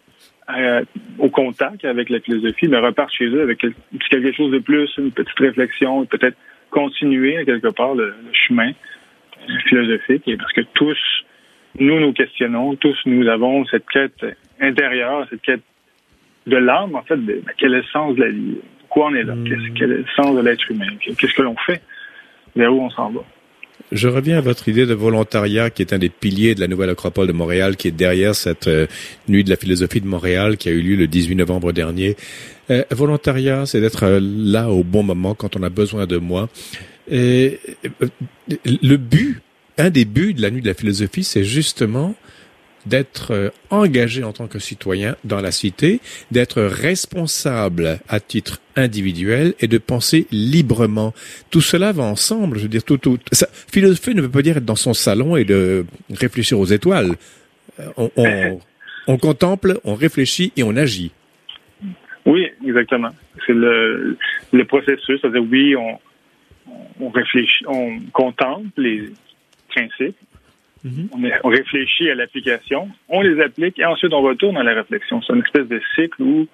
au 1.18 1.30
contact 1.30 1.86
avec 1.86 2.10
la 2.10 2.20
philosophie, 2.20 2.68
mais 2.68 2.78
repartent 2.78 3.14
chez 3.14 3.26
eux 3.26 3.42
avec 3.42 3.60
quelque 3.60 4.32
chose 4.34 4.52
de 4.52 4.60
plus, 4.60 4.90
une 4.98 5.12
petite 5.12 5.40
réflexion, 5.40 6.06
peut-être 6.06 6.38
continuer 6.70 7.44
quelque 7.46 7.70
part 7.70 7.96
le, 7.96 8.14
chemin 8.32 8.72
philosophique, 9.68 10.28
et 10.28 10.38
parce 10.38 10.54
que 10.54 10.62
tous, 10.74 10.98
nous 11.80 12.00
nous 12.00 12.14
questionnons, 12.14 12.76
tous 12.76 12.98
nous 13.06 13.28
avons 13.28 13.66
cette 13.66 13.88
quête 13.90 14.26
intérieure, 14.60 15.28
cette 15.30 15.42
quête 15.42 15.64
de 16.46 16.58
l'âme, 16.58 16.96
en 16.96 17.02
fait, 17.04 17.18
de, 17.18 17.42
quel 17.58 17.74
est 17.74 17.78
le 17.78 17.84
sens 17.84 18.16
de 18.16 18.24
la 18.24 18.30
vie, 18.30 18.58
pourquoi 18.82 19.08
on 19.08 19.16
est 19.16 19.24
là, 19.24 19.36
hmm. 19.36 19.74
quel 19.76 19.92
est 19.92 19.98
le 19.98 20.06
sens 20.16 20.36
de 20.36 20.42
l'être 20.42 20.70
humain, 20.70 20.88
qu'est-ce 21.00 21.34
que 21.34 21.42
l'on 21.42 21.56
fait, 21.66 21.82
vers 22.56 22.74
où 22.74 22.82
on 22.82 22.90
s'en 22.92 23.10
va? 23.10 23.22
Je 23.92 24.08
reviens 24.08 24.38
à 24.38 24.42
votre 24.42 24.68
idée 24.68 24.86
de 24.86 24.94
volontariat 24.94 25.70
qui 25.70 25.82
est 25.82 25.94
un 25.94 26.00
des 26.00 26.10
piliers 26.10 26.56
de 26.56 26.60
la 26.60 26.68
nouvelle 26.68 26.90
Acropole 26.90 27.28
de 27.28 27.34
Montréal, 27.34 27.76
qui 27.76 27.88
est 27.88 27.92
derrière 27.92 28.34
cette 28.34 28.68
euh, 28.68 28.88
nuit 29.28 29.44
de 29.44 29.50
la 29.50 29.56
philosophie 29.56 30.02
de 30.02 30.08
Montréal 30.08 30.58
qui 30.58 30.70
a 30.70 30.72
eu 30.72 30.82
lieu 30.82 30.96
le 30.96 31.08
18 31.08 31.36
novembre 31.36 31.72
dernier. 31.72 32.16
Euh, 32.72 32.84
volontariat, 32.92 33.66
c'est 33.66 33.82
d'être 33.82 34.04
euh, 34.04 34.20
là 34.22 34.70
au 34.70 34.84
bon 34.84 35.04
moment 35.04 35.36
quand 35.36 35.56
on 35.56 35.64
a 35.64 35.70
besoin 35.70 36.08
de 36.08 36.18
moi. 36.18 36.50
Et 37.10 37.60
le 38.66 38.96
but, 38.98 39.42
un 39.78 39.92
des 39.92 40.06
buts 40.06 40.34
de 40.34 40.42
la 40.42 40.50
nuit 40.50 40.62
de 40.62 40.68
la 40.68 40.74
philosophie, 40.74 41.24
c'est 41.24 41.44
justement 41.44 42.16
d'être 42.86 43.32
euh, 43.32 43.50
engagé 43.70 44.24
en 44.24 44.34
tant 44.34 44.48
que 44.48 44.60
citoyen 44.60 45.16
dans 45.24 45.42
la 45.42 45.52
cité, 45.52 46.00
d'être 46.32 46.62
responsable 46.62 48.00
à 48.08 48.20
titre 48.20 48.60
individuel 48.76 49.54
et 49.60 49.68
de 49.68 49.78
penser 49.78 50.28
librement. 50.32 51.14
Tout 51.50 51.62
cela 51.62 51.92
va 51.92 52.04
ensemble. 52.04 52.58
Je 52.58 52.64
veux 52.64 52.70
dire, 52.70 52.84
tout, 52.84 52.98
tout. 52.98 53.18
Ça, 53.32 53.48
philosophie 53.52 54.16
ne 54.16 54.22
veut 54.22 54.30
pas 54.30 54.42
dire 54.42 54.58
être 54.58 54.66
dans 54.66 54.76
son 54.76 54.94
salon 54.94 55.36
et 55.36 55.46
de 55.46 55.86
réfléchir 56.12 56.60
aux 56.60 56.66
étoiles. 56.66 57.16
Euh, 57.80 57.84
on, 57.98 58.12
on, 58.16 58.60
on 59.08 59.18
contemple, 59.18 59.80
on 59.84 59.96
réfléchit 59.96 60.52
et 60.58 60.64
on 60.64 60.76
agit. 60.76 61.12
Oui, 62.26 62.48
exactement. 62.66 63.12
C'est 63.46 63.54
le, 63.54 64.18
le 64.52 64.66
processus. 64.66 65.22
C'est-à-dire, 65.22 65.44
oui, 65.50 65.76
on, 65.76 66.00
on 67.00 67.10
réfléchit, 67.10 67.66
on 67.68 68.00
contemple 68.12 68.70
les 68.78 69.10
principes, 69.70 70.18
Mhm. 70.86 71.10
On, 71.44 71.50
réfléchit 71.50 72.12
à 72.12 72.16
l'application, 72.16 72.90
on 73.10 73.22
les 73.22 73.42
applique 73.42 73.80
et 73.80 73.86
ensuite 73.86 74.14
on 74.14 74.22
retourne 74.22 74.54
dans 74.54 74.62
la 74.62 74.76
réflexion. 74.76 75.20
C'est 75.24 75.34
une 75.34 75.42
espèce 75.42 75.68
de 75.68 75.82
cycle 75.96 76.22
où 76.22 76.48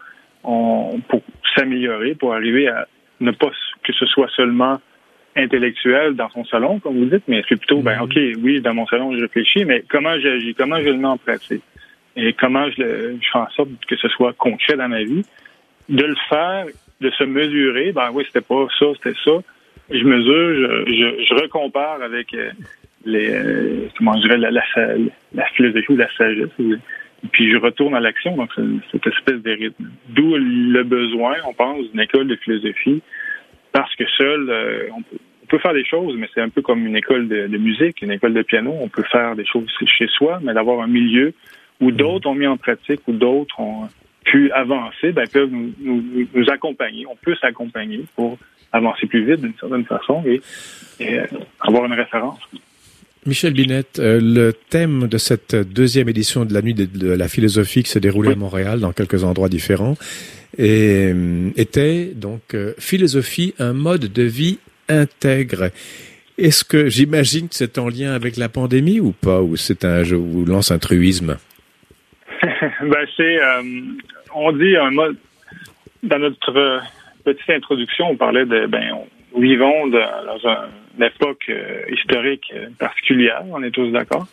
on, 0.46 1.02
pour 1.10 1.22
s'améliorer, 1.54 2.16
pour 2.16 2.34
arriver 2.34 2.70
à 2.70 2.88
ne 3.20 3.32
pas 3.32 3.52
que 3.84 3.92
ce 3.92 4.06
soit 4.06 4.30
seulement 4.34 4.80
intellectuel 5.36 6.16
dans 6.16 6.30
son 6.30 6.46
salon, 6.46 6.80
comme 6.80 6.98
vous 6.98 7.06
dites, 7.06 7.24
mais 7.28 7.44
c'est 7.50 7.58
plutôt, 7.58 7.82
ben, 7.82 7.98
mhm. 7.98 8.04
OK, 8.04 8.20
oui, 8.42 8.62
dans 8.62 8.74
mon 8.74 8.88
salon, 8.88 9.14
je 9.14 9.22
réfléchis, 9.22 9.66
mais 9.66 9.84
comment 9.90 10.18
j'agis, 10.18 10.56
comment 10.56 10.80
je 10.80 10.86
le 10.86 10.98
mets 10.98 11.08
en 11.08 11.18
pratique? 11.18 11.64
Et 12.16 12.32
comment 12.32 12.70
je, 12.72 12.82
le, 12.82 13.18
je 13.22 13.28
fais 13.30 13.38
en 13.38 13.50
sorte 13.50 13.70
que 13.86 13.98
ce 13.98 14.08
soit 14.10 14.32
concret 14.34 14.78
dans 14.78 14.88
ma 14.88 15.04
vie? 15.04 15.26
De 15.90 16.06
le 16.06 16.16
faire, 16.30 16.68
de 17.02 17.10
se 17.12 17.24
mesurer, 17.26 17.92
ben 17.92 18.12
oui, 18.14 18.24
c'était 18.28 18.46
pas 18.46 18.66
ça, 18.80 18.86
c'était 18.96 19.18
ça. 19.26 19.32
Je 19.90 20.04
mesure, 20.06 20.86
je, 20.88 20.92
je, 20.92 21.26
je 21.26 21.34
recompare 21.34 22.02
avec 22.02 22.34
euh, 22.34 22.52
les, 23.06 23.32
euh, 23.32 23.88
comment 23.98 24.16
je 24.18 24.28
dirais, 24.28 24.38
la, 24.38 24.52
la, 24.52 24.64
la, 25.34 25.46
philosophie 25.56 25.92
ou 25.92 25.98
la 25.98 26.12
sagesse. 26.18 26.50
Et 26.60 27.28
puis 27.32 27.52
je 27.52 27.58
retourne 27.58 27.96
à 27.96 28.00
l'action, 28.00 28.36
donc 28.36 28.52
cette 28.92 29.08
espèce 29.08 29.42
de 29.42 29.52
rythme. 29.52 29.90
D'où 30.10 30.36
le 30.36 30.84
besoin, 30.84 31.36
on 31.46 31.54
pense, 31.54 31.90
d'une 31.92 32.00
école 32.00 32.28
de 32.28 32.36
philosophie, 32.36 33.02
parce 33.72 33.94
que 33.96 34.06
seul, 34.18 34.50
euh, 34.50 34.90
on, 34.96 35.04
peut, 35.48 35.60
faire 35.60 35.74
des 35.74 35.86
choses, 35.86 36.16
mais 36.18 36.30
c'est 36.34 36.42
un 36.42 36.50
peu 36.50 36.62
comme 36.62 36.86
une 36.86 36.96
école 36.96 37.28
de, 37.28 37.48
de, 37.48 37.58
musique, 37.58 38.02
une 38.02 38.12
école 38.12 38.34
de 38.34 38.42
piano. 38.42 38.74
On 38.80 38.90
peut 38.90 39.04
faire 39.04 39.36
des 39.36 39.46
choses 39.46 39.68
chez 39.86 40.08
soi, 40.08 40.40
mais 40.42 40.54
d'avoir 40.54 40.82
un 40.82 40.88
milieu 40.88 41.34
où 41.80 41.92
d'autres 41.92 42.30
ont 42.30 42.36
mis 42.36 42.48
en 42.48 42.58
pratique, 42.58 43.02
où 43.08 43.14
d'autres 43.14 43.60
ont 43.60 43.88
pu 44.24 44.52
avancer, 44.52 45.12
ben, 45.12 45.28
peuvent 45.28 45.50
nous, 45.52 45.74
nous, 45.80 46.28
nous 46.34 46.50
accompagner. 46.50 47.06
On 47.08 47.16
peut 47.16 47.36
s'accompagner 47.36 48.06
pour 48.16 48.38
avancer 48.72 49.08
plus 49.08 49.26
vite 49.26 49.42
d'une 49.42 49.58
certaine 49.60 49.86
façon 49.86 50.24
et, 50.26 50.42
et 51.00 51.20
euh, 51.20 51.26
avoir 51.60 51.86
une 51.86 51.94
référence. 51.94 52.40
Michel 53.28 53.54
Binette, 53.54 54.00
euh, 54.00 54.20
le 54.20 54.52
thème 54.52 55.08
de 55.08 55.20
cette 55.20 55.56
deuxième 55.56 56.10
édition 56.10 56.44
de 56.44 56.56
la 56.56 56.64
nuit 56.64 56.74
de, 56.74 57.14
la 57.14 57.28
philosophie 57.28 57.84
qui 57.84 57.92
s'est 57.92 58.00
déroulée 58.00 58.32
à 58.32 58.36
Montréal 58.36 58.80
dans 58.80 58.94
quelques 58.94 59.24
endroits 59.24 59.48
différents 59.48 59.96
et, 60.58 61.12
euh, 61.14 61.52
était 61.56 62.06
donc 62.16 62.56
euh, 62.56 62.74
philosophie, 62.80 63.54
un 63.60 63.74
mode 63.74 64.12
de 64.12 64.24
vie 64.24 64.58
intègre. 64.90 65.70
Est-ce 66.40 66.64
que 66.64 66.90
j'imagine 66.90 67.48
que 67.48 67.54
c'est 67.54 67.78
en 67.78 67.90
lien 67.90 68.14
avec 68.14 68.38
la 68.38 68.50
pandémie 68.50 69.00
ou 69.00 69.12
pas, 69.12 69.40
ou 69.40 69.56
c'est 69.56 69.86
un, 69.86 70.04
je 70.04 70.16
vous 70.16 70.44
lance 70.44 70.72
un 70.72 70.80
truisme? 70.80 71.38
Ben 72.82 73.06
c'est, 73.16 73.38
on 74.34 74.52
dit 74.54 74.76
un 74.76 74.90
mode. 74.90 75.16
Dans 76.02 76.18
notre 76.18 76.82
petite 77.24 77.50
introduction, 77.52 78.10
on 78.10 78.16
parlait 78.16 78.46
de, 78.46 78.66
ben, 78.66 78.98
vivons 79.38 79.88
dans 79.88 80.50
un 80.50 80.68
une 80.98 81.04
époque 81.04 81.46
euh, 81.50 81.84
historique 81.90 82.54
particulière, 82.80 83.44
on 83.52 83.64
est 83.64 83.72
tous 83.72 83.92
d'accord. 83.92 84.28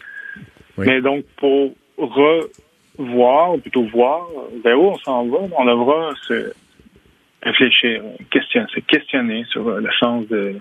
Mais 0.79 1.01
donc, 1.01 1.25
pour 1.37 1.75
revoir, 1.97 3.55
ou 3.55 3.59
plutôt 3.59 3.83
voir 3.85 4.29
vers 4.65 4.81
où 4.81 4.87
on 4.87 4.99
s'en 4.99 5.27
va, 5.27 5.39
on 5.57 5.65
devra 5.65 6.15
se 6.23 6.53
réfléchir, 7.43 8.03
questionner, 8.31 8.67
se 8.75 8.81
questionner 8.81 9.45
sur 9.45 9.69
euh, 9.69 9.81
le 9.81 9.91
sens 9.99 10.27
de, 10.29 10.57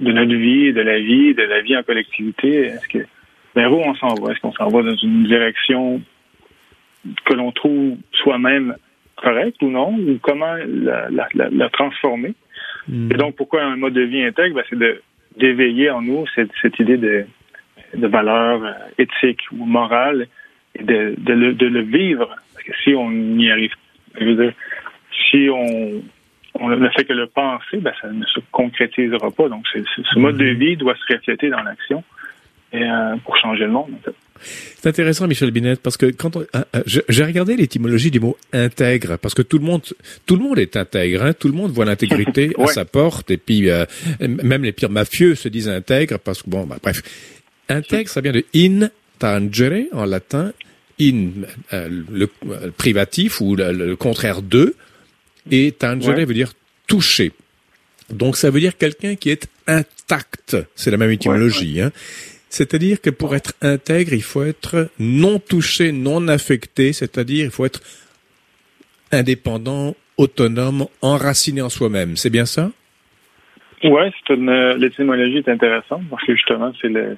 de 0.00 0.12
notre 0.12 0.34
vie, 0.34 0.72
de 0.72 0.80
la 0.80 0.98
vie, 0.98 1.34
de 1.34 1.42
la 1.42 1.60
vie 1.60 1.76
en 1.76 1.82
collectivité. 1.82 2.66
Est-ce 2.66 2.88
que 2.88 3.06
vers 3.54 3.72
où 3.72 3.80
on 3.80 3.94
s'en 3.94 4.14
va? 4.14 4.32
Est-ce 4.32 4.40
qu'on 4.40 4.52
s'en 4.52 4.68
va 4.68 4.82
dans 4.82 4.96
une 4.96 5.24
direction 5.24 6.00
que 7.24 7.34
l'on 7.34 7.52
trouve 7.52 7.96
soi-même 8.12 8.76
correcte 9.16 9.62
ou 9.62 9.70
non? 9.70 9.94
Ou 9.94 10.18
comment 10.20 10.54
la, 10.66 11.08
la, 11.10 11.28
la, 11.34 11.68
transformer? 11.70 12.34
Hmm. 12.88 13.10
Et 13.12 13.16
donc, 13.16 13.36
pourquoi 13.36 13.62
un 13.62 13.76
mode 13.76 13.94
de 13.94 14.02
vie 14.02 14.22
intègre? 14.22 14.56
Ben, 14.56 14.64
c'est 14.68 14.78
de 14.78 15.02
d'éveiller 15.38 15.90
en 15.90 16.02
nous 16.02 16.26
cette, 16.34 16.50
cette 16.60 16.78
idée 16.78 16.96
de, 16.96 17.26
de 17.94 18.06
valeur 18.06 18.64
euh, 18.64 18.72
éthique 18.98 19.42
ou 19.52 19.64
morale 19.64 20.28
et 20.74 20.82
de, 20.82 21.14
de, 21.18 21.32
le, 21.32 21.54
de 21.54 21.66
le 21.66 21.80
vivre. 21.80 22.28
Parce 22.54 22.64
que 22.64 22.72
si 22.82 22.94
on 22.94 23.10
n'y 23.10 23.50
arrive, 23.50 23.72
je 24.18 24.24
veux 24.24 24.34
dire, 24.34 24.52
si 25.30 25.48
on, 25.50 26.02
on 26.54 26.68
ne 26.68 26.88
fait 26.90 27.04
que 27.04 27.12
le 27.12 27.26
penser, 27.26 27.78
ben, 27.78 27.92
ça 28.00 28.08
ne 28.08 28.24
se 28.24 28.40
concrétisera 28.52 29.30
pas. 29.30 29.48
Donc, 29.48 29.66
ce 29.68 30.18
mode 30.18 30.36
de 30.36 30.50
mhm. 30.50 30.58
vie 30.58 30.76
doit 30.76 30.94
se 30.96 31.14
refléter 31.14 31.50
dans 31.50 31.62
l'action 31.62 32.02
et, 32.72 32.82
euh, 32.82 33.16
pour 33.24 33.36
changer 33.36 33.64
le 33.64 33.72
monde. 33.72 33.90
En 33.94 34.04
fait. 34.04 34.16
C'est 34.80 34.88
intéressant, 34.88 35.26
Michel 35.26 35.50
Binet, 35.50 35.76
parce 35.76 35.96
que 35.96 36.06
quand 36.06 36.36
on, 36.36 36.40
euh, 36.40 36.64
euh, 36.76 36.82
j'ai 37.08 37.24
regardé 37.24 37.56
l'étymologie 37.56 38.10
du 38.10 38.20
mot 38.20 38.36
intègre, 38.52 39.16
parce 39.16 39.34
que 39.34 39.42
tout 39.42 39.58
le 39.58 39.64
monde, 39.64 39.82
tout 40.26 40.36
le 40.36 40.42
monde 40.42 40.58
est 40.58 40.76
intègre, 40.76 41.22
hein, 41.22 41.32
tout 41.32 41.48
le 41.48 41.54
monde 41.54 41.72
voit 41.72 41.84
l'intégrité 41.84 42.52
à 42.58 42.66
sa 42.66 42.84
porte, 42.84 43.30
et 43.30 43.36
puis 43.36 43.70
euh, 43.70 43.84
même 44.20 44.64
les 44.64 44.72
pires 44.72 44.90
mafieux 44.90 45.34
se 45.34 45.48
disent 45.48 45.68
intègre, 45.68 46.18
parce 46.18 46.42
que 46.42 46.50
bon, 46.50 46.64
bah, 46.64 46.78
bref, 46.82 47.02
intègre, 47.68 48.10
ça 48.10 48.20
vient 48.20 48.32
de 48.32 48.44
in 48.54 48.90
tangere 49.18 49.86
en 49.92 50.04
latin, 50.04 50.52
in 51.00 51.30
le, 51.72 52.26
privatif 52.76 53.40
ou 53.40 53.56
le, 53.56 53.94
contraire 53.96 54.42
de, 54.42 54.74
et 55.50 55.72
tangere 55.72 56.24
veut 56.26 56.34
dire 56.34 56.52
toucher. 56.86 57.32
Donc 58.10 58.36
ça 58.36 58.50
veut 58.50 58.60
dire 58.60 58.76
quelqu'un 58.76 59.16
qui 59.16 59.30
est 59.30 59.48
intact. 59.66 60.56
C'est 60.74 60.90
la 60.90 60.96
même 60.96 61.10
étymologie. 61.10 61.80
Hein. 61.80 61.92
C'est-à-dire 62.50 63.00
que 63.00 63.10
pour 63.10 63.34
être 63.34 63.52
intègre, 63.60 64.12
il 64.12 64.22
faut 64.22 64.42
être 64.42 64.88
non 64.98 65.38
touché, 65.38 65.92
non 65.92 66.28
affecté, 66.28 66.92
c'est-à-dire 66.92 67.44
il 67.44 67.50
faut 67.50 67.66
être 67.66 67.80
indépendant, 69.12 69.94
autonome, 70.16 70.86
enraciné 71.02 71.62
en 71.62 71.68
soi-même. 71.68 72.16
C'est 72.16 72.30
bien 72.30 72.46
ça? 72.46 72.70
Oui, 73.84 74.02
c'est 74.26 74.34
une 74.34 74.72
l'étymologie 74.74 75.38
est 75.38 75.48
intéressante 75.48 76.02
parce 76.10 76.24
que 76.24 76.34
justement, 76.34 76.72
c'est 76.80 76.88
le 76.88 77.16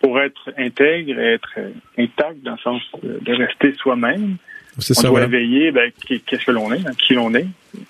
pour 0.00 0.20
être 0.20 0.50
intègre, 0.56 1.18
être 1.18 1.58
intact 1.98 2.42
dans 2.42 2.52
le 2.52 2.58
sens 2.58 2.82
de 3.02 3.32
rester 3.32 3.74
soi-même. 3.74 4.36
On 4.76 4.80
ça, 4.80 5.08
doit 5.08 5.26
veiller, 5.26 5.72
ben, 5.72 5.90
qu'est-ce 6.06 6.46
que 6.46 6.52
l'on 6.52 6.72
est, 6.72 6.86
hein, 6.86 6.92
qui 6.96 7.14
l'on 7.14 7.34
est, 7.34 7.46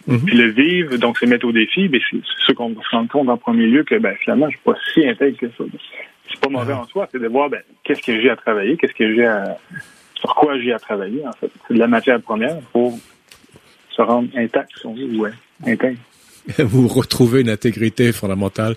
mhm. 0.07 0.25
puis 0.25 0.39
le 0.39 0.47
vivre, 0.47 0.97
donc 0.97 1.19
c'est 1.19 1.27
mettre 1.27 1.47
au 1.47 1.53
défi. 1.53 1.87
Ben, 1.87 2.01
c'est 2.11 2.19
ce 2.47 2.53
qu'on 2.53 2.75
se 2.75 2.89
rend 2.91 3.07
compte 3.07 3.29
en 3.29 3.37
premier 3.37 3.67
lieu 3.67 3.85
que 3.85 3.97
ben, 3.97 4.15
finalement, 4.23 4.47
je 4.47 4.57
suis 4.57 4.65
pas 4.65 4.75
si 4.95 5.07
intègre 5.07 5.37
que 5.37 5.49
ça 5.49 5.65
c'est 6.31 6.41
pas 6.41 6.49
mauvais 6.49 6.75
ah. 6.75 6.81
en 6.81 6.87
soi, 6.87 7.09
c'est 7.11 7.19
de 7.19 7.29
voir 7.29 7.49
ben, 7.49 7.61
qu'est-ce 7.85 8.03
que 8.03 8.21
j'ai 8.21 8.31
à 8.31 8.37
travailler, 8.37 8.77
qu'est-ce 8.77 8.95
que 8.95 9.15
j'ai 9.15 9.27
à 9.27 9.57
sur 10.19 10.35
quoi 10.35 10.59
j'ai 10.59 10.73
à 10.73 10.79
travailler, 10.79 11.27
en 11.27 11.33
fait. 11.33 11.51
C'est 11.67 11.75
de 11.75 11.79
la 11.79 11.87
matière 11.87 12.21
première 12.21 12.59
pour 12.73 12.99
se 13.91 14.03
rendre 14.03 14.29
intact, 14.37 14.71
si 14.79 14.87
on 14.87 14.95
veut, 14.95 15.17
ouais, 15.17 15.31
intègre. 15.65 15.99
Vous 16.59 16.89
retrouvez 16.89 17.43
une 17.43 17.51
intégrité 17.51 18.11
fondamentale. 18.13 18.75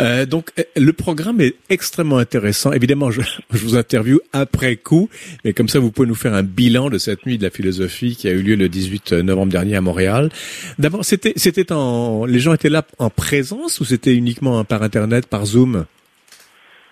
Euh, 0.00 0.24
donc, 0.24 0.50
euh, 0.58 0.62
le 0.76 0.92
programme 0.92 1.40
est 1.40 1.56
extrêmement 1.68 2.18
intéressant. 2.18 2.72
Évidemment, 2.72 3.10
je, 3.10 3.22
je, 3.52 3.58
vous 3.58 3.76
interviewe 3.76 4.20
après 4.32 4.76
coup, 4.76 5.08
mais 5.44 5.52
comme 5.52 5.68
ça, 5.68 5.80
vous 5.80 5.90
pouvez 5.90 6.06
nous 6.06 6.14
faire 6.14 6.34
un 6.34 6.44
bilan 6.44 6.90
de 6.90 6.98
cette 6.98 7.26
nuit 7.26 7.36
de 7.36 7.42
la 7.42 7.50
philosophie 7.50 8.14
qui 8.14 8.28
a 8.28 8.32
eu 8.32 8.42
lieu 8.42 8.54
le 8.54 8.68
18 8.68 9.12
novembre 9.14 9.52
dernier 9.52 9.76
à 9.76 9.80
Montréal. 9.80 10.30
D'abord, 10.78 11.04
c'était, 11.04 11.32
c'était 11.36 11.72
en, 11.72 12.24
les 12.24 12.38
gens 12.38 12.54
étaient 12.54 12.70
là 12.70 12.86
en 12.98 13.10
présence 13.10 13.80
ou 13.80 13.84
c'était 13.84 14.14
uniquement 14.14 14.64
par 14.64 14.82
Internet, 14.82 15.26
par 15.26 15.44
Zoom? 15.44 15.86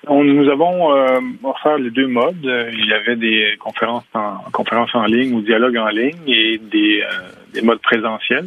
On, 0.06 0.24
nous 0.24 0.48
avons 0.50 0.94
euh, 0.94 1.20
offert 1.42 1.78
les 1.78 1.90
deux 1.90 2.06
modes. 2.06 2.44
Il 2.72 2.86
y 2.86 2.92
avait 2.92 3.16
des 3.16 3.56
conférences 3.58 4.04
en, 4.14 4.38
conférences 4.52 4.94
en 4.94 5.04
ligne 5.04 5.34
ou 5.34 5.40
dialogues 5.40 5.76
en 5.76 5.88
ligne 5.88 6.16
et 6.26 6.58
des, 6.58 7.02
euh, 7.02 7.28
des 7.54 7.62
modes 7.62 7.80
présentiels. 7.80 8.46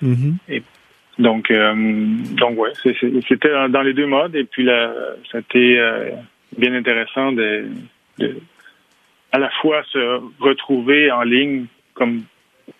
Mhm. 0.00 0.36
Et 0.48 0.62
donc, 1.18 1.50
euh, 1.50 1.74
donc 2.38 2.58
ouais, 2.58 2.70
c'était 3.28 3.68
dans- 3.68 3.82
les 3.82 3.92
deux 3.94 4.06
modes. 4.06 4.34
Et 4.34 4.44
puis 4.44 4.64
là, 4.64 4.92
c'était 5.30 5.76
euh, 5.78 6.10
bien 6.56 6.74
intéressant 6.74 7.32
de, 7.32 7.66
de 8.18 8.36
à 9.32 9.38
la 9.38 9.50
fois 9.60 9.82
se 9.90 10.20
retrouver 10.40 11.10
en 11.10 11.22
ligne 11.22 11.66
comme 11.94 12.22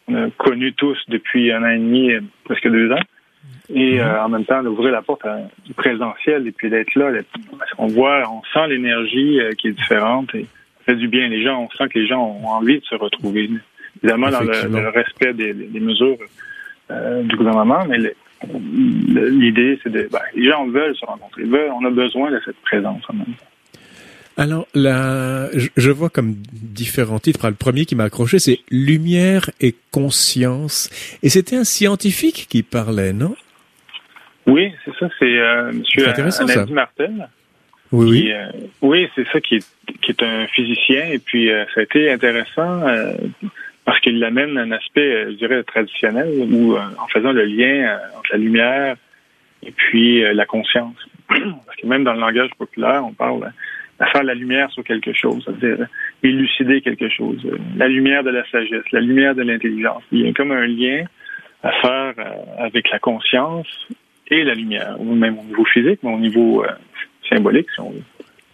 on 0.08 0.26
a 0.26 0.30
connu 0.30 0.72
tous 0.74 0.98
depuis 1.08 1.50
un 1.52 1.62
an 1.62 1.70
et 1.70 1.78
demi, 1.78 2.10
presque 2.44 2.68
deux 2.68 2.90
ans, 2.92 3.00
et 3.74 4.00
euh, 4.00 4.22
en 4.22 4.28
même 4.28 4.44
temps 4.44 4.62
d'ouvrir 4.62 4.92
la 4.92 5.02
porte 5.02 5.24
à 5.24 5.38
du 5.64 5.72
présentiel 5.72 6.46
et 6.46 6.52
puis 6.52 6.68
d'être 6.68 6.94
là. 6.94 7.10
On 7.78 7.86
voit, 7.86 8.22
on 8.30 8.42
sent 8.52 8.68
l'énergie 8.68 9.40
euh, 9.40 9.52
qui 9.52 9.68
est 9.68 9.72
différente 9.72 10.34
et 10.34 10.42
ça 10.42 10.92
fait 10.92 10.96
du 10.96 11.08
bien. 11.08 11.28
Les 11.28 11.42
gens, 11.42 11.62
on 11.62 11.70
sent 11.70 11.88
que 11.88 11.98
les 11.98 12.06
gens 12.06 12.20
ont 12.20 12.48
envie 12.48 12.80
de 12.80 12.84
se 12.84 12.94
retrouver. 12.94 13.50
Évidemment, 14.02 14.30
dans 14.30 14.40
le, 14.40 14.68
le 14.68 14.88
respect 14.88 15.32
des, 15.32 15.52
des 15.52 15.80
mesures 15.80 16.16
euh, 16.90 17.22
du 17.22 17.36
gouvernement, 17.36 17.84
mais 17.88 17.98
l'idée, 19.30 19.78
c'est 19.82 19.90
de. 19.90 20.08
Ben, 20.10 20.20
les 20.34 20.50
gens 20.50 20.66
veulent 20.66 20.96
se 20.96 21.06
rencontrer. 21.06 21.44
Veulent, 21.44 21.70
on 21.70 21.84
a 21.84 21.90
besoin 21.90 22.30
de 22.30 22.40
cette 22.44 22.60
présence 22.62 23.02
en 23.08 23.14
même 23.14 23.26
temps. 23.26 23.51
Alors, 24.36 24.66
là, 24.74 25.48
je, 25.52 25.90
vois 25.90 26.10
comme 26.10 26.34
différents 26.52 27.18
titres. 27.18 27.46
Le 27.48 27.54
premier 27.54 27.84
qui 27.84 27.94
m'a 27.94 28.04
accroché, 28.04 28.38
c'est 28.38 28.60
Lumière 28.70 29.50
et 29.60 29.74
conscience. 29.90 30.90
Et 31.22 31.28
c'était 31.28 31.56
un 31.56 31.64
scientifique 31.64 32.46
qui 32.48 32.62
parlait, 32.62 33.12
non? 33.12 33.34
Oui, 34.46 34.72
c'est 34.84 34.94
ça. 34.98 35.08
C'est 35.18 35.38
euh, 35.38 35.72
Monsieur. 35.72 36.08
Anadi 36.08 36.72
Martel. 36.72 37.28
Oui, 37.92 38.06
oui. 38.08 38.20
Qui, 38.22 38.32
euh, 38.32 38.46
oui, 38.80 39.08
c'est 39.14 39.26
ça 39.28 39.40
qui 39.40 39.56
est, 39.56 39.66
qui 40.00 40.12
est 40.12 40.22
un 40.22 40.46
physicien. 40.48 41.06
Et 41.12 41.18
puis, 41.18 41.50
euh, 41.50 41.64
ça 41.74 41.80
a 41.80 41.82
été 41.84 42.10
intéressant 42.10 42.86
euh, 42.86 43.12
parce 43.84 44.00
qu'il 44.00 44.22
amène 44.24 44.56
un 44.56 44.70
aspect, 44.72 45.26
je 45.30 45.36
dirais, 45.36 45.62
traditionnel, 45.62 46.28
où, 46.50 46.74
euh, 46.74 46.80
en 46.98 47.06
faisant 47.08 47.32
le 47.32 47.44
lien 47.44 47.98
entre 48.18 48.30
la 48.32 48.38
lumière 48.38 48.96
et 49.62 49.70
puis 49.70 50.22
la 50.34 50.46
conscience. 50.46 50.96
parce 51.28 51.76
que 51.80 51.86
même 51.86 52.04
dans 52.04 52.14
le 52.14 52.20
langage 52.20 52.50
populaire, 52.58 53.04
on 53.04 53.12
parle 53.12 53.52
de 54.02 54.10
faire 54.10 54.24
la 54.24 54.34
lumière 54.34 54.70
sur 54.70 54.84
quelque 54.84 55.12
chose, 55.12 55.44
c'est-à-dire 55.44 55.86
élucider 56.22 56.80
quelque 56.80 57.08
chose. 57.08 57.38
La 57.76 57.88
lumière 57.88 58.24
de 58.24 58.30
la 58.30 58.44
sagesse, 58.50 58.84
la 58.92 59.00
lumière 59.00 59.34
de 59.34 59.42
l'intelligence. 59.42 60.02
Il 60.12 60.20
y 60.20 60.28
a 60.28 60.32
comme 60.32 60.52
un 60.52 60.66
lien 60.66 61.04
à 61.62 61.70
faire 61.80 62.14
euh, 62.18 62.64
avec 62.64 62.90
la 62.90 62.98
conscience 62.98 63.66
et 64.28 64.44
la 64.44 64.54
lumière, 64.54 64.98
même 65.00 65.38
au 65.38 65.44
niveau 65.44 65.64
physique, 65.66 66.00
mais 66.02 66.12
au 66.12 66.18
niveau 66.18 66.64
euh, 66.64 66.68
symbolique, 67.28 67.68
si 67.74 67.80
on 67.80 67.90
veut. 67.90 68.02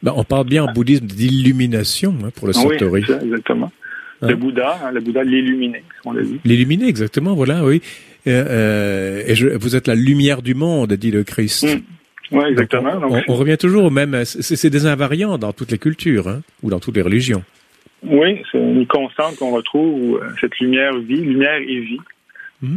Ben, 0.02 0.12
on 0.14 0.24
parle 0.24 0.46
bien 0.46 0.64
en 0.64 0.72
bouddhisme 0.72 1.06
d'illumination 1.06 2.14
hein, 2.24 2.28
pour 2.34 2.46
le 2.46 2.52
Ah 2.56 2.86
oui, 2.90 3.04
ça, 3.04 3.20
exactement. 3.20 3.72
Hein? 4.20 4.28
Le 4.28 4.36
Bouddha, 4.36 4.78
hein, 4.84 4.90
le 4.92 5.00
Bouddha 5.00 5.22
l'illuminé, 5.24 5.82
on 6.04 6.12
l'a 6.12 6.22
dit. 6.22 6.40
L'illuminer, 6.44 6.88
exactement, 6.88 7.34
voilà, 7.34 7.64
oui. 7.64 7.80
Euh, 8.26 8.44
euh, 8.48 9.22
et 9.26 9.34
je, 9.34 9.48
vous 9.48 9.76
êtes 9.76 9.86
la 9.86 9.94
lumière 9.94 10.42
du 10.42 10.54
monde, 10.54 10.92
dit 10.92 11.10
le 11.10 11.24
Christ. 11.24 11.64
Mm. 11.64 11.82
Oui, 12.30 12.44
exactement. 12.50 13.00
Donc, 13.00 13.12
on, 13.28 13.32
on 13.32 13.36
revient 13.36 13.56
toujours 13.56 13.84
au 13.84 13.90
même. 13.90 14.24
C'est 14.24 14.70
des 14.70 14.86
invariants 14.86 15.38
dans 15.38 15.52
toutes 15.52 15.70
les 15.70 15.78
cultures 15.78 16.28
hein, 16.28 16.42
ou 16.62 16.70
dans 16.70 16.80
toutes 16.80 16.96
les 16.96 17.02
religions. 17.02 17.42
oui, 18.02 18.42
c'est 18.52 18.58
une 18.58 18.86
constante 18.86 19.36
qu'on 19.36 19.50
retrouve 19.50 20.02
où 20.02 20.16
euh, 20.16 20.28
cette 20.40 20.58
lumière 20.58 20.96
vit, 20.98 21.16
lumière 21.16 21.56
et 21.56 21.80
vie. 21.80 22.00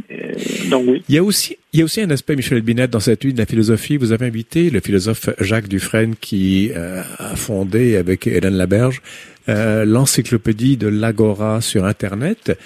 Et, 0.09 0.69
donc 0.69 0.83
oui. 0.87 1.03
Il 1.09 1.15
y 1.15 1.17
a 1.17 1.23
aussi, 1.23 1.57
il 1.73 1.79
y 1.79 1.81
a 1.81 1.85
aussi 1.85 2.01
un 2.01 2.09
aspect, 2.11 2.35
Michel 2.35 2.61
Binette, 2.61 2.91
dans 2.91 2.99
cette 2.99 3.19
étude 3.19 3.35
de 3.35 3.39
la 3.39 3.47
philosophie. 3.47 3.97
Vous 3.97 4.11
avez 4.11 4.27
invité 4.27 4.69
le 4.69 4.79
philosophe 4.79 5.29
Jacques 5.39 5.67
Dufresne 5.67 6.15
qui 6.15 6.71
euh, 6.75 7.01
a 7.17 7.35
fondé 7.35 7.97
avec 7.97 8.27
Hélène 8.27 8.57
Laberge 8.57 9.01
euh, 9.49 9.83
l'encyclopédie 9.85 10.77
de 10.77 10.87
l'Agora 10.87 11.61
sur 11.61 11.85
Internet. 11.85 12.57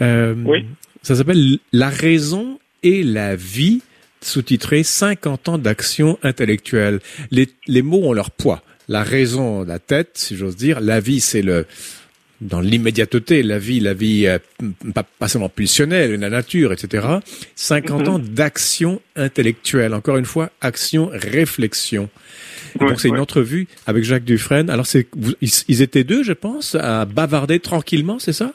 Oui. 0.00 0.64
Ça 1.02 1.14
s'appelle 1.14 1.58
La 1.72 1.88
raison 1.88 2.58
et 2.82 3.02
la 3.02 3.36
vie, 3.36 3.82
sous-titré 4.22 4.82
50 4.82 5.48
ans 5.48 5.58
d'action 5.58 6.18
intellectuelle. 6.22 7.00
Les, 7.30 7.48
les 7.66 7.82
mots 7.82 8.02
ont 8.04 8.12
leur 8.12 8.30
poids. 8.30 8.62
La 8.88 9.02
raison, 9.02 9.64
la 9.64 9.78
tête, 9.78 10.10
si 10.14 10.36
j'ose 10.36 10.56
dire. 10.56 10.80
La 10.80 11.00
vie, 11.00 11.20
c'est 11.20 11.42
le 11.42 11.66
dans 12.40 12.60
l'immédiateté, 12.62 13.42
la 13.42 13.58
vie, 13.58 13.80
la 13.80 13.92
vie 13.92 14.26
euh, 14.26 14.38
pas, 14.94 15.02
pas 15.02 15.28
seulement 15.28 15.50
pulsionnelle, 15.50 16.14
la 16.18 16.30
nature, 16.30 16.72
etc. 16.72 17.06
50 17.54 18.00
Mhm. 18.00 18.08
ans 18.08 18.18
d'action 18.18 19.02
intellectuelle. 19.14 19.92
Encore 19.92 20.16
une 20.16 20.24
fois, 20.24 20.50
action, 20.62 21.10
réflexion. 21.12 22.08
Ouais, 22.80 22.88
donc 22.88 23.00
c'est 23.00 23.08
une 23.08 23.18
entrevue 23.18 23.68
avec 23.86 24.04
Jacques 24.04 24.24
Dufresne. 24.24 24.70
Alors 24.70 24.86
c'est, 24.86 25.06
ils 25.68 25.82
étaient 25.82 26.04
deux, 26.04 26.22
je 26.22 26.32
pense, 26.32 26.76
à 26.76 27.04
bavarder 27.04 27.60
tranquillement, 27.60 28.18
c'est 28.18 28.32
ça? 28.32 28.54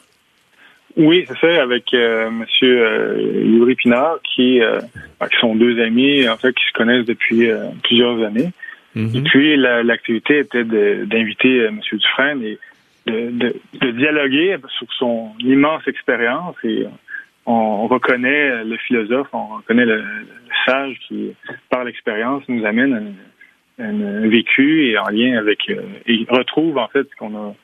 Oui, 0.96 1.26
c'est 1.28 1.38
ça, 1.38 1.62
avec 1.62 1.92
euh, 1.92 2.30
Monsieur 2.30 2.86
euh, 2.86 3.42
Yuri 3.44 3.74
Pinard, 3.74 4.16
qui, 4.34 4.62
euh, 4.62 4.80
qui 5.30 5.36
sont 5.40 5.54
deux 5.54 5.78
amis, 5.82 6.26
en 6.28 6.36
fait, 6.38 6.54
qui 6.54 6.64
se 6.66 6.72
connaissent 6.72 7.04
depuis 7.04 7.50
euh, 7.50 7.66
plusieurs 7.84 8.22
années. 8.24 8.50
Et 8.96 9.00
Mhm. 9.00 9.24
puis, 9.24 9.56
la- 9.58 9.82
l'activité 9.82 10.38
était 10.38 10.64
d'inviter 10.64 11.60
euh, 11.60 11.68
M. 11.68 11.80
Dufresne 11.92 12.42
et 12.42 12.58
de, 13.06 13.30
de, 13.30 13.54
de 13.82 13.90
dialoguer 13.90 14.56
sur 14.78 14.86
son 14.98 15.32
immense 15.40 15.86
expérience. 15.86 16.56
Et 16.64 16.86
on, 17.44 17.52
on 17.52 17.86
reconnaît 17.88 18.64
le 18.64 18.76
philosophe, 18.78 19.28
on 19.34 19.56
reconnaît 19.58 19.84
le, 19.84 19.96
le 19.96 20.54
sage 20.64 20.96
qui, 21.06 21.32
par 21.68 21.84
l'expérience, 21.84 22.42
nous 22.48 22.64
amène 22.64 23.14
un, 23.78 23.84
un- 23.84 24.22
un 24.24 24.28
vécu 24.28 24.86
et 24.86 24.98
en 24.98 25.08
lien 25.10 25.36
avec... 25.38 25.68
euh, 25.68 25.82
et 26.06 26.24
retrouve, 26.30 26.78
en 26.78 26.88
fait, 26.88 27.06
ce 27.10 27.16
qu'on 27.18 27.36
a 27.36 27.54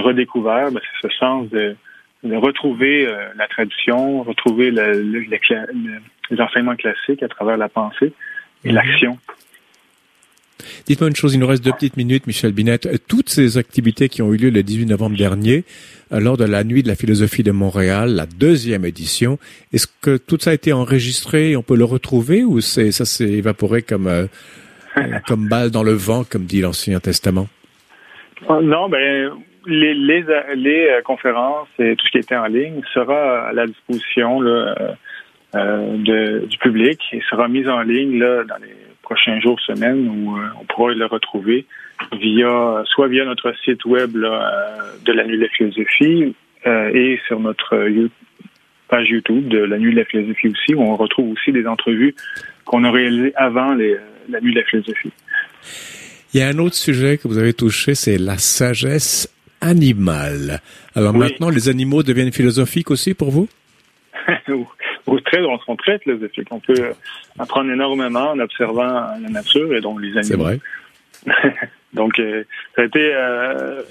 redécouvert, 0.00 0.70
ben, 0.72 0.80
c'est 1.00 1.08
ce 1.08 1.14
sens 1.16 1.48
de, 1.48 1.74
de 2.24 2.34
retrouver 2.36 3.06
euh, 3.06 3.28
la 3.36 3.46
tradition, 3.48 4.22
retrouver 4.22 4.70
le- 4.70 5.02
le- 5.02 5.20
le 5.20 6.00
les 6.30 6.40
enseignements 6.40 6.74
classiques 6.76 7.22
à 7.22 7.28
travers 7.28 7.56
la 7.56 7.68
pensée 7.68 8.12
et 8.64 8.68
Mhm. 8.70 8.74
l'action. 8.74 9.18
Dites-moi 10.86 11.10
une 11.10 11.16
chose, 11.16 11.34
il 11.34 11.38
nous 11.40 11.46
reste 11.46 11.62
deux 11.62 11.72
petites 11.72 11.96
minutes, 11.96 12.26
Michel 12.26 12.52
Binette. 12.52 12.86
Euh, 12.86 12.96
Toutes 13.06 13.28
ces 13.28 13.58
activités 13.58 14.08
qui 14.08 14.22
ont 14.22 14.32
eu 14.32 14.36
lieu 14.38 14.50
le 14.50 14.62
18 14.62 14.86
novembre 14.86 15.16
dernier, 15.16 15.64
euh, 16.12 16.18
lors 16.18 16.36
de 16.36 16.44
la 16.44 16.64
Nuit 16.64 16.82
de 16.82 16.88
la 16.88 16.94
philosophie 16.96 17.42
de 17.42 17.52
Montréal, 17.52 18.14
la 18.14 18.26
deuxième 18.26 18.84
édition, 18.84 19.38
est-ce 19.72 19.86
que 20.00 20.16
tout 20.16 20.38
ça 20.40 20.50
a 20.50 20.54
été 20.54 20.72
enregistré 20.72 21.50
et 21.50 21.56
on 21.56 21.62
peut 21.62 21.76
le 21.76 21.84
retrouver 21.84 22.42
ou 22.42 22.60
c'est 22.60 22.90
ça 22.90 23.04
s'est 23.04 23.28
évaporé 23.30 23.82
comme 23.82 24.06
euh, 24.06 24.26
euh, 24.96 25.02
comme 25.28 25.46
balle 25.46 25.70
dans 25.70 25.82
le 25.82 25.92
vent, 25.92 26.24
comme 26.24 26.44
dit 26.46 26.62
l'Ancien 26.62 26.98
Testament? 27.00 27.48
Ah, 28.48 28.60
Non, 28.62 28.88
ben 28.88 29.30
les, 29.66 29.94
les, 29.94 30.24
les 30.54 30.88
euh, 30.88 31.02
conférences 31.02 31.68
et 31.78 31.96
tout 31.96 32.06
ce 32.06 32.12
qui 32.12 32.18
était 32.18 32.36
en 32.36 32.46
ligne 32.46 32.82
sera 32.94 33.48
à 33.48 33.52
la 33.52 33.66
disposition 33.66 34.40
là, 34.40 34.74
euh, 34.80 34.92
euh, 35.54 35.96
de, 35.98 36.46
du 36.46 36.58
public 36.58 37.00
et 37.12 37.20
sera 37.30 37.48
mis 37.48 37.66
en 37.68 37.82
ligne 37.82 38.18
là, 38.18 38.44
dans 38.44 38.56
les 38.56 38.74
prochains 39.02 39.38
jours, 39.40 39.60
semaines, 39.60 40.08
où 40.08 40.36
euh, 40.36 40.40
on 40.60 40.64
pourra 40.64 40.92
le 40.92 41.06
retrouver 41.06 41.66
via 42.20 42.82
soit 42.84 43.08
via 43.08 43.24
notre 43.24 43.54
site 43.64 43.84
web 43.84 44.16
là, 44.16 44.52
de 45.04 45.12
la 45.12 45.24
Nuit 45.24 45.38
de 45.38 45.42
la 45.42 45.48
philosophie 45.48 46.34
euh, 46.66 46.90
et 46.92 47.20
sur 47.26 47.40
notre 47.40 47.76
page 48.88 49.08
YouTube 49.08 49.48
de 49.48 49.58
la 49.58 49.78
Nuit 49.78 49.92
de 49.92 50.00
la 50.00 50.04
philosophie 50.04 50.48
aussi, 50.48 50.74
où 50.74 50.82
on 50.82 50.96
retrouve 50.96 51.32
aussi 51.32 51.52
des 51.52 51.66
entrevues 51.66 52.14
qu'on 52.64 52.84
a 52.84 52.90
réalisées 52.90 53.32
avant 53.36 53.74
les, 53.74 53.96
la 54.28 54.40
Nuit 54.40 54.52
de 54.52 54.60
la 54.60 54.66
philosophie. 54.66 55.12
Il 56.34 56.40
y 56.40 56.42
a 56.42 56.48
un 56.48 56.58
autre 56.58 56.74
sujet 56.74 57.16
que 57.16 57.28
vous 57.28 57.38
avez 57.38 57.54
touché, 57.54 57.94
c'est 57.94 58.18
la 58.18 58.36
sagesse 58.36 59.32
animale. 59.66 60.60
Alors 60.94 61.12
Oui. 61.12 61.18
maintenant, 61.20 61.50
les 61.50 61.68
animaux 61.68 62.02
deviennent 62.02 62.32
philosophiques 62.32 62.90
aussi 62.90 63.14
pour 63.14 63.30
vous? 63.30 63.48
Ou- 64.48 64.66
ou 65.08 65.20
très, 65.20 65.40
on 65.42 65.58
sont 65.60 65.76
très 65.76 65.98
philosophiques. 66.00 66.48
On 66.50 66.58
peut 66.58 66.92
apprendre 67.38 67.70
énormément 67.70 68.30
en 68.30 68.38
observant 68.40 69.06
la 69.22 69.28
nature 69.30 69.72
et 69.74 69.80
donc 69.80 70.00
les 70.00 70.08
animaux. 70.18 70.24
C'est 70.24 70.36
vrai. 70.36 70.58
Donc, 71.92 72.18
euh, 72.18 72.44
ça 72.74 72.82
a 72.82 72.84
été 72.84 73.10
euh, 73.14 73.82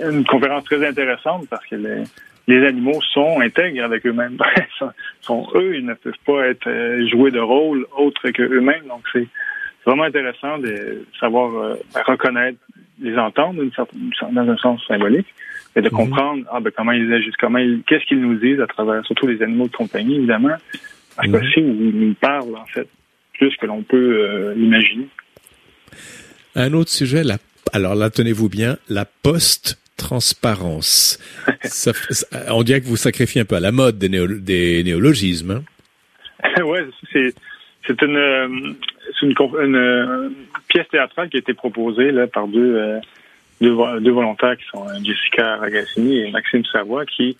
une 0.00 0.24
conférence 0.24 0.64
très 0.64 0.86
intéressante 0.86 1.46
parce 1.50 1.66
que 1.66 1.74
les, 1.76 2.04
les 2.48 2.66
animaux 2.66 3.00
sont 3.12 3.40
intègres 3.40 3.84
avec 3.84 4.06
eux-mêmes. 4.06 4.38
sont, 4.78 4.90
sont 5.20 5.46
eux, 5.54 5.76
ils 5.76 5.84
ne 5.84 5.94
peuvent 5.94 6.14
pas 6.24 6.46
être 6.46 6.66
euh, 6.68 7.06
jouer 7.08 7.30
de 7.30 7.40
rôle 7.40 7.86
autre 7.98 8.30
que 8.30 8.42
eux-mêmes. 8.42 8.86
Donc, 8.88 9.02
c'est 9.12 9.26
vraiment 9.84 10.04
intéressant 10.04 10.58
de 10.58 11.04
savoir 11.18 11.54
euh, 11.54 11.74
reconnaître, 12.06 12.58
les 13.00 13.16
entendre 13.16 13.62
certaine- 13.74 14.10
dans 14.32 14.48
un 14.48 14.56
sens 14.58 14.80
symbolique, 14.86 15.26
et 15.76 15.80
de 15.82 15.86
Mhm. 15.88 15.92
comprendre 15.96 16.44
ah, 16.52 16.60
ben, 16.60 16.70
comment 16.76 16.92
ils 16.92 17.12
agissent, 17.12 17.36
comment 17.38 17.58
qu'est-ce 17.86 18.04
qu'ils 18.06 18.20
nous 18.20 18.34
disent 18.38 18.60
à 18.60 18.66
travers, 18.66 19.04
surtout 19.06 19.26
les 19.26 19.42
animaux 19.42 19.68
de 19.68 19.72
compagnie, 19.76 20.16
évidemment. 20.16 20.56
Que 21.22 21.28
Mhm. 21.28 21.34
aussi, 21.34 21.60
ils 21.60 22.00
nous 22.08 22.14
parlent, 22.14 22.56
en 22.56 22.66
fait, 22.66 22.88
plus 23.34 23.54
que 23.56 23.66
l'on 23.66 23.82
peut 23.82 23.96
euh, 24.20 24.54
imaginer. 24.56 25.08
Un 26.54 26.72
autre 26.72 26.90
sujet, 26.90 27.22
la, 27.24 27.36
alors 27.72 27.94
là, 27.94 28.10
tenez-vous 28.10 28.48
bien, 28.48 28.76
la 28.88 29.04
f- 31.92 32.12
ça- 32.12 32.54
on 32.54 32.62
dirait 32.62 32.80
que 32.80 32.86
vous 32.86 32.96
sacrifiez 32.96 33.42
un 33.42 33.44
peu 33.44 33.56
à 33.56 33.60
la 33.60 33.70
mode 33.72 33.98
des, 33.98 34.08
néo- 34.08 34.26
des 34.40 34.82
néologismes. 34.82 35.62
Hein? 36.42 36.62
ouais, 36.64 36.86
c'est 37.12 37.34
c'est 37.86 38.00
une, 38.02 38.76
euh, 39.22 39.26
une, 39.26 39.34
une, 39.64 39.76
euh, 39.76 40.28
pièce 40.68 40.88
théâtrale 40.88 41.28
qui 41.28 41.36
a 41.36 41.40
été 41.40 41.54
proposée 41.54 42.10
là, 42.10 42.26
par 42.26 42.48
deux, 42.48 42.76
euh, 42.76 43.00
deux, 43.60 44.12
volontaires 44.12 44.56
qui 44.56 44.64
sont 44.66 44.86
Jessica 45.04 45.56
Ragassini 45.56 46.20
et 46.20 46.30
Maxime 46.30 46.64
Savoie 46.66 47.06
qui 47.06 47.36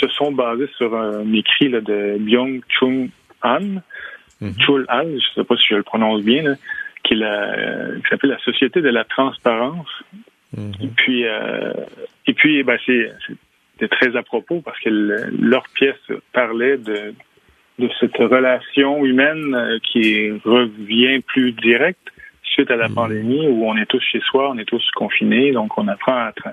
se 0.00 0.08
sont 0.08 0.32
basés 0.32 0.68
sur 0.76 0.94
un 0.94 1.32
écrit 1.32 1.68
là, 1.68 1.80
de 1.80 2.16
Byung 2.18 2.62
Chung 2.68 3.10
Han, 3.42 3.80
mm 4.40 4.50
Chul 4.58 4.86
Han, 4.88 5.04
je 5.04 5.14
ne 5.14 5.20
sais 5.34 5.44
pas 5.44 5.56
si 5.56 5.64
je 5.70 5.76
le 5.76 5.82
prononce 5.82 6.22
bien, 6.22 6.42
là, 6.42 6.54
qui, 7.04 7.14
qui 7.14 8.08
s'appelle 8.10 8.30
La 8.30 8.38
Société 8.38 8.80
de 8.80 8.90
la 8.90 9.04
Transparence. 9.04 9.88
Mhm. 10.56 10.72
Et 10.80 10.88
puis, 10.88 11.26
euh, 11.26 11.72
et 12.26 12.34
puis 12.34 12.62
ben, 12.62 12.78
c'est 12.86 13.88
très 13.88 14.16
à 14.16 14.22
propos 14.22 14.60
parce 14.60 14.78
que 14.80 14.88
leur 14.88 15.64
pièce 15.74 15.96
parlait 16.32 16.78
de, 16.78 17.14
de 17.78 17.88
cette 18.00 18.16
relation 18.16 19.04
humaine 19.04 19.54
euh, 19.54 19.78
qui 19.82 20.30
revient 20.44 21.20
plus 21.20 21.52
directe 21.52 21.98
suite 22.42 22.70
à 22.70 22.76
la 22.76 22.88
mhm. 22.88 22.94
pandémie 22.94 23.46
où 23.46 23.66
on 23.66 23.76
est 23.76 23.86
tous 23.86 24.00
chez 24.00 24.20
soi, 24.20 24.50
on 24.50 24.58
est 24.58 24.64
tous 24.64 24.82
confinés, 24.94 25.52
donc 25.52 25.76
on 25.78 25.86
apprend 25.88 26.14
à 26.14 26.30
être 26.30 26.48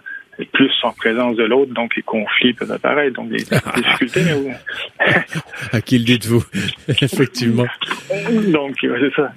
plus 0.51 0.71
en 0.83 0.91
présence 0.91 1.37
de 1.37 1.43
l'autre, 1.43 1.73
donc 1.73 1.95
les 1.95 2.01
conflits 2.01 2.53
peuvent 2.53 2.71
apparaître, 2.71 3.15
donc 3.15 3.29
des, 3.29 3.37
difficultés. 3.37 4.21
à 5.71 5.81
qui 5.81 5.97
le 5.97 6.03
dites-vous? 6.03 6.43
Effectivement. 6.89 7.65
Donc, 8.51 8.75
c'est 8.81 9.13
ça. 9.15 9.31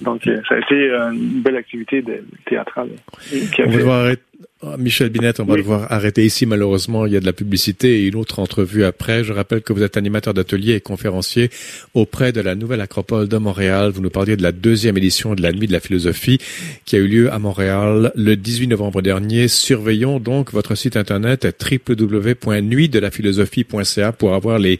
Donc, 0.00 0.26
euh, 0.26 0.40
ça 0.48 0.54
a 0.54 0.58
été 0.58 0.90
une 0.90 1.42
belle 1.42 1.56
activité 1.56 2.02
de, 2.02 2.24
théâtrale. 2.46 2.90
On 3.32 3.62
va 3.64 3.76
devoir 3.76 4.00
arrêter. 4.02 4.22
Ah, 4.62 4.76
Michel 4.78 5.10
Binette, 5.10 5.40
on 5.40 5.44
va 5.44 5.56
devoir 5.56 5.92
arrêter 5.92 6.24
ici. 6.24 6.46
Malheureusement, 6.46 7.04
il 7.06 7.12
y 7.12 7.16
a 7.16 7.20
de 7.20 7.26
la 7.26 7.32
publicité 7.32 8.00
et 8.00 8.06
une 8.06 8.16
autre 8.16 8.38
entrevue 8.38 8.84
après. 8.84 9.24
Je 9.24 9.32
rappelle 9.32 9.62
que 9.62 9.72
vous 9.72 9.82
êtes 9.82 9.96
animateur 9.96 10.34
d'atelier 10.34 10.74
et 10.74 10.80
conférencier 10.80 11.50
auprès 11.92 12.32
de 12.32 12.40
la 12.40 12.54
Nouvelle 12.54 12.80
Acropole 12.80 13.28
de 13.28 13.36
Montréal. 13.36 13.90
Vous 13.90 14.00
nous 14.00 14.10
parliez 14.10 14.36
de 14.36 14.42
la 14.42 14.52
deuxième 14.52 14.96
édition 14.96 15.34
de 15.34 15.42
la 15.42 15.52
Nuit 15.52 15.66
de 15.66 15.72
la 15.72 15.80
philosophie 15.80 16.38
qui 16.84 16.96
a 16.96 16.98
eu 16.98 17.06
lieu 17.06 17.32
à 17.32 17.38
Montréal 17.38 18.12
le 18.14 18.36
18 18.36 18.68
novembre 18.68 19.02
dernier. 19.02 19.48
Surveillons 19.48 20.20
donc 20.20 20.52
votre 20.52 20.74
site 20.74 20.96
internet 20.96 21.46
www.nuitdelaphilosophie.ca 21.60 24.12
pour 24.12 24.34
avoir 24.34 24.58
les, 24.58 24.78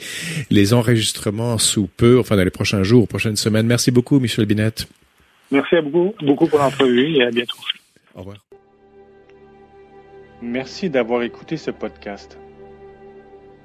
les 0.51 0.73
enregistrements 0.73 1.59
sous 1.59 1.87
peu, 1.87 2.19
enfin 2.19 2.37
dans 2.37 2.45
les 2.45 2.51
prochains 2.51 2.83
jours, 2.83 3.07
prochaines 3.09 3.37
semaines. 3.37 3.67
Merci 3.67 3.91
beaucoup, 3.91 4.21
Michel 4.21 4.47
Binette. 4.47 4.87
Merci 5.51 5.77
à 5.77 5.83
beaucoup, 5.83 6.15
beaucoup 6.25 6.47
pour 6.47 6.59
l'entrevue 6.59 7.17
et 7.17 7.23
à 7.23 7.31
bientôt. 7.31 7.59
Au 8.15 8.21
revoir. 8.21 8.39
Merci 10.45 10.91
d'avoir 10.91 11.23
écouté 11.23 11.57
ce 11.57 11.71
podcast. 11.71 12.37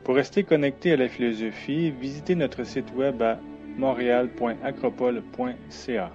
Pour 0.06 0.16
rester 0.16 0.44
connecté 0.44 0.94
à 0.94 0.96
la 0.96 1.10
philosophie, 1.10 1.92
visitez 1.92 2.36
notre 2.36 2.64
site 2.64 2.94
web 2.96 3.22
à 3.22 3.38
montréal.acropole.ca. 3.76 6.12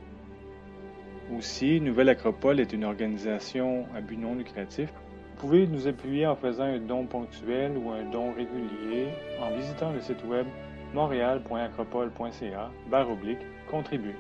Aussi, 1.37 1.83
Nouvelle 1.83 2.09
Acropole 2.09 2.61
est 2.61 2.73
une 2.73 2.85
organisation 2.85 3.85
à 3.95 4.01
but 4.01 4.17
non 4.17 4.37
lucratif. 4.37 4.89
Vous 4.89 5.37
pouvez 5.37 5.67
nous 5.67 5.87
appuyer 5.87 6.27
en 6.27 6.35
faisant 6.35 6.65
un 6.65 6.79
don 6.79 7.05
ponctuel 7.05 7.73
ou 7.77 7.91
un 7.91 8.05
don 8.05 8.33
régulier 8.33 9.09
en 9.43 9.55
visitant 9.55 9.93
le 9.93 10.01
site 10.01 10.25
web 10.25 10.47
montréal.acropole.ca 10.95 12.71
barre 12.91 13.11
oblique 13.11 13.45
contribuer. 13.71 14.15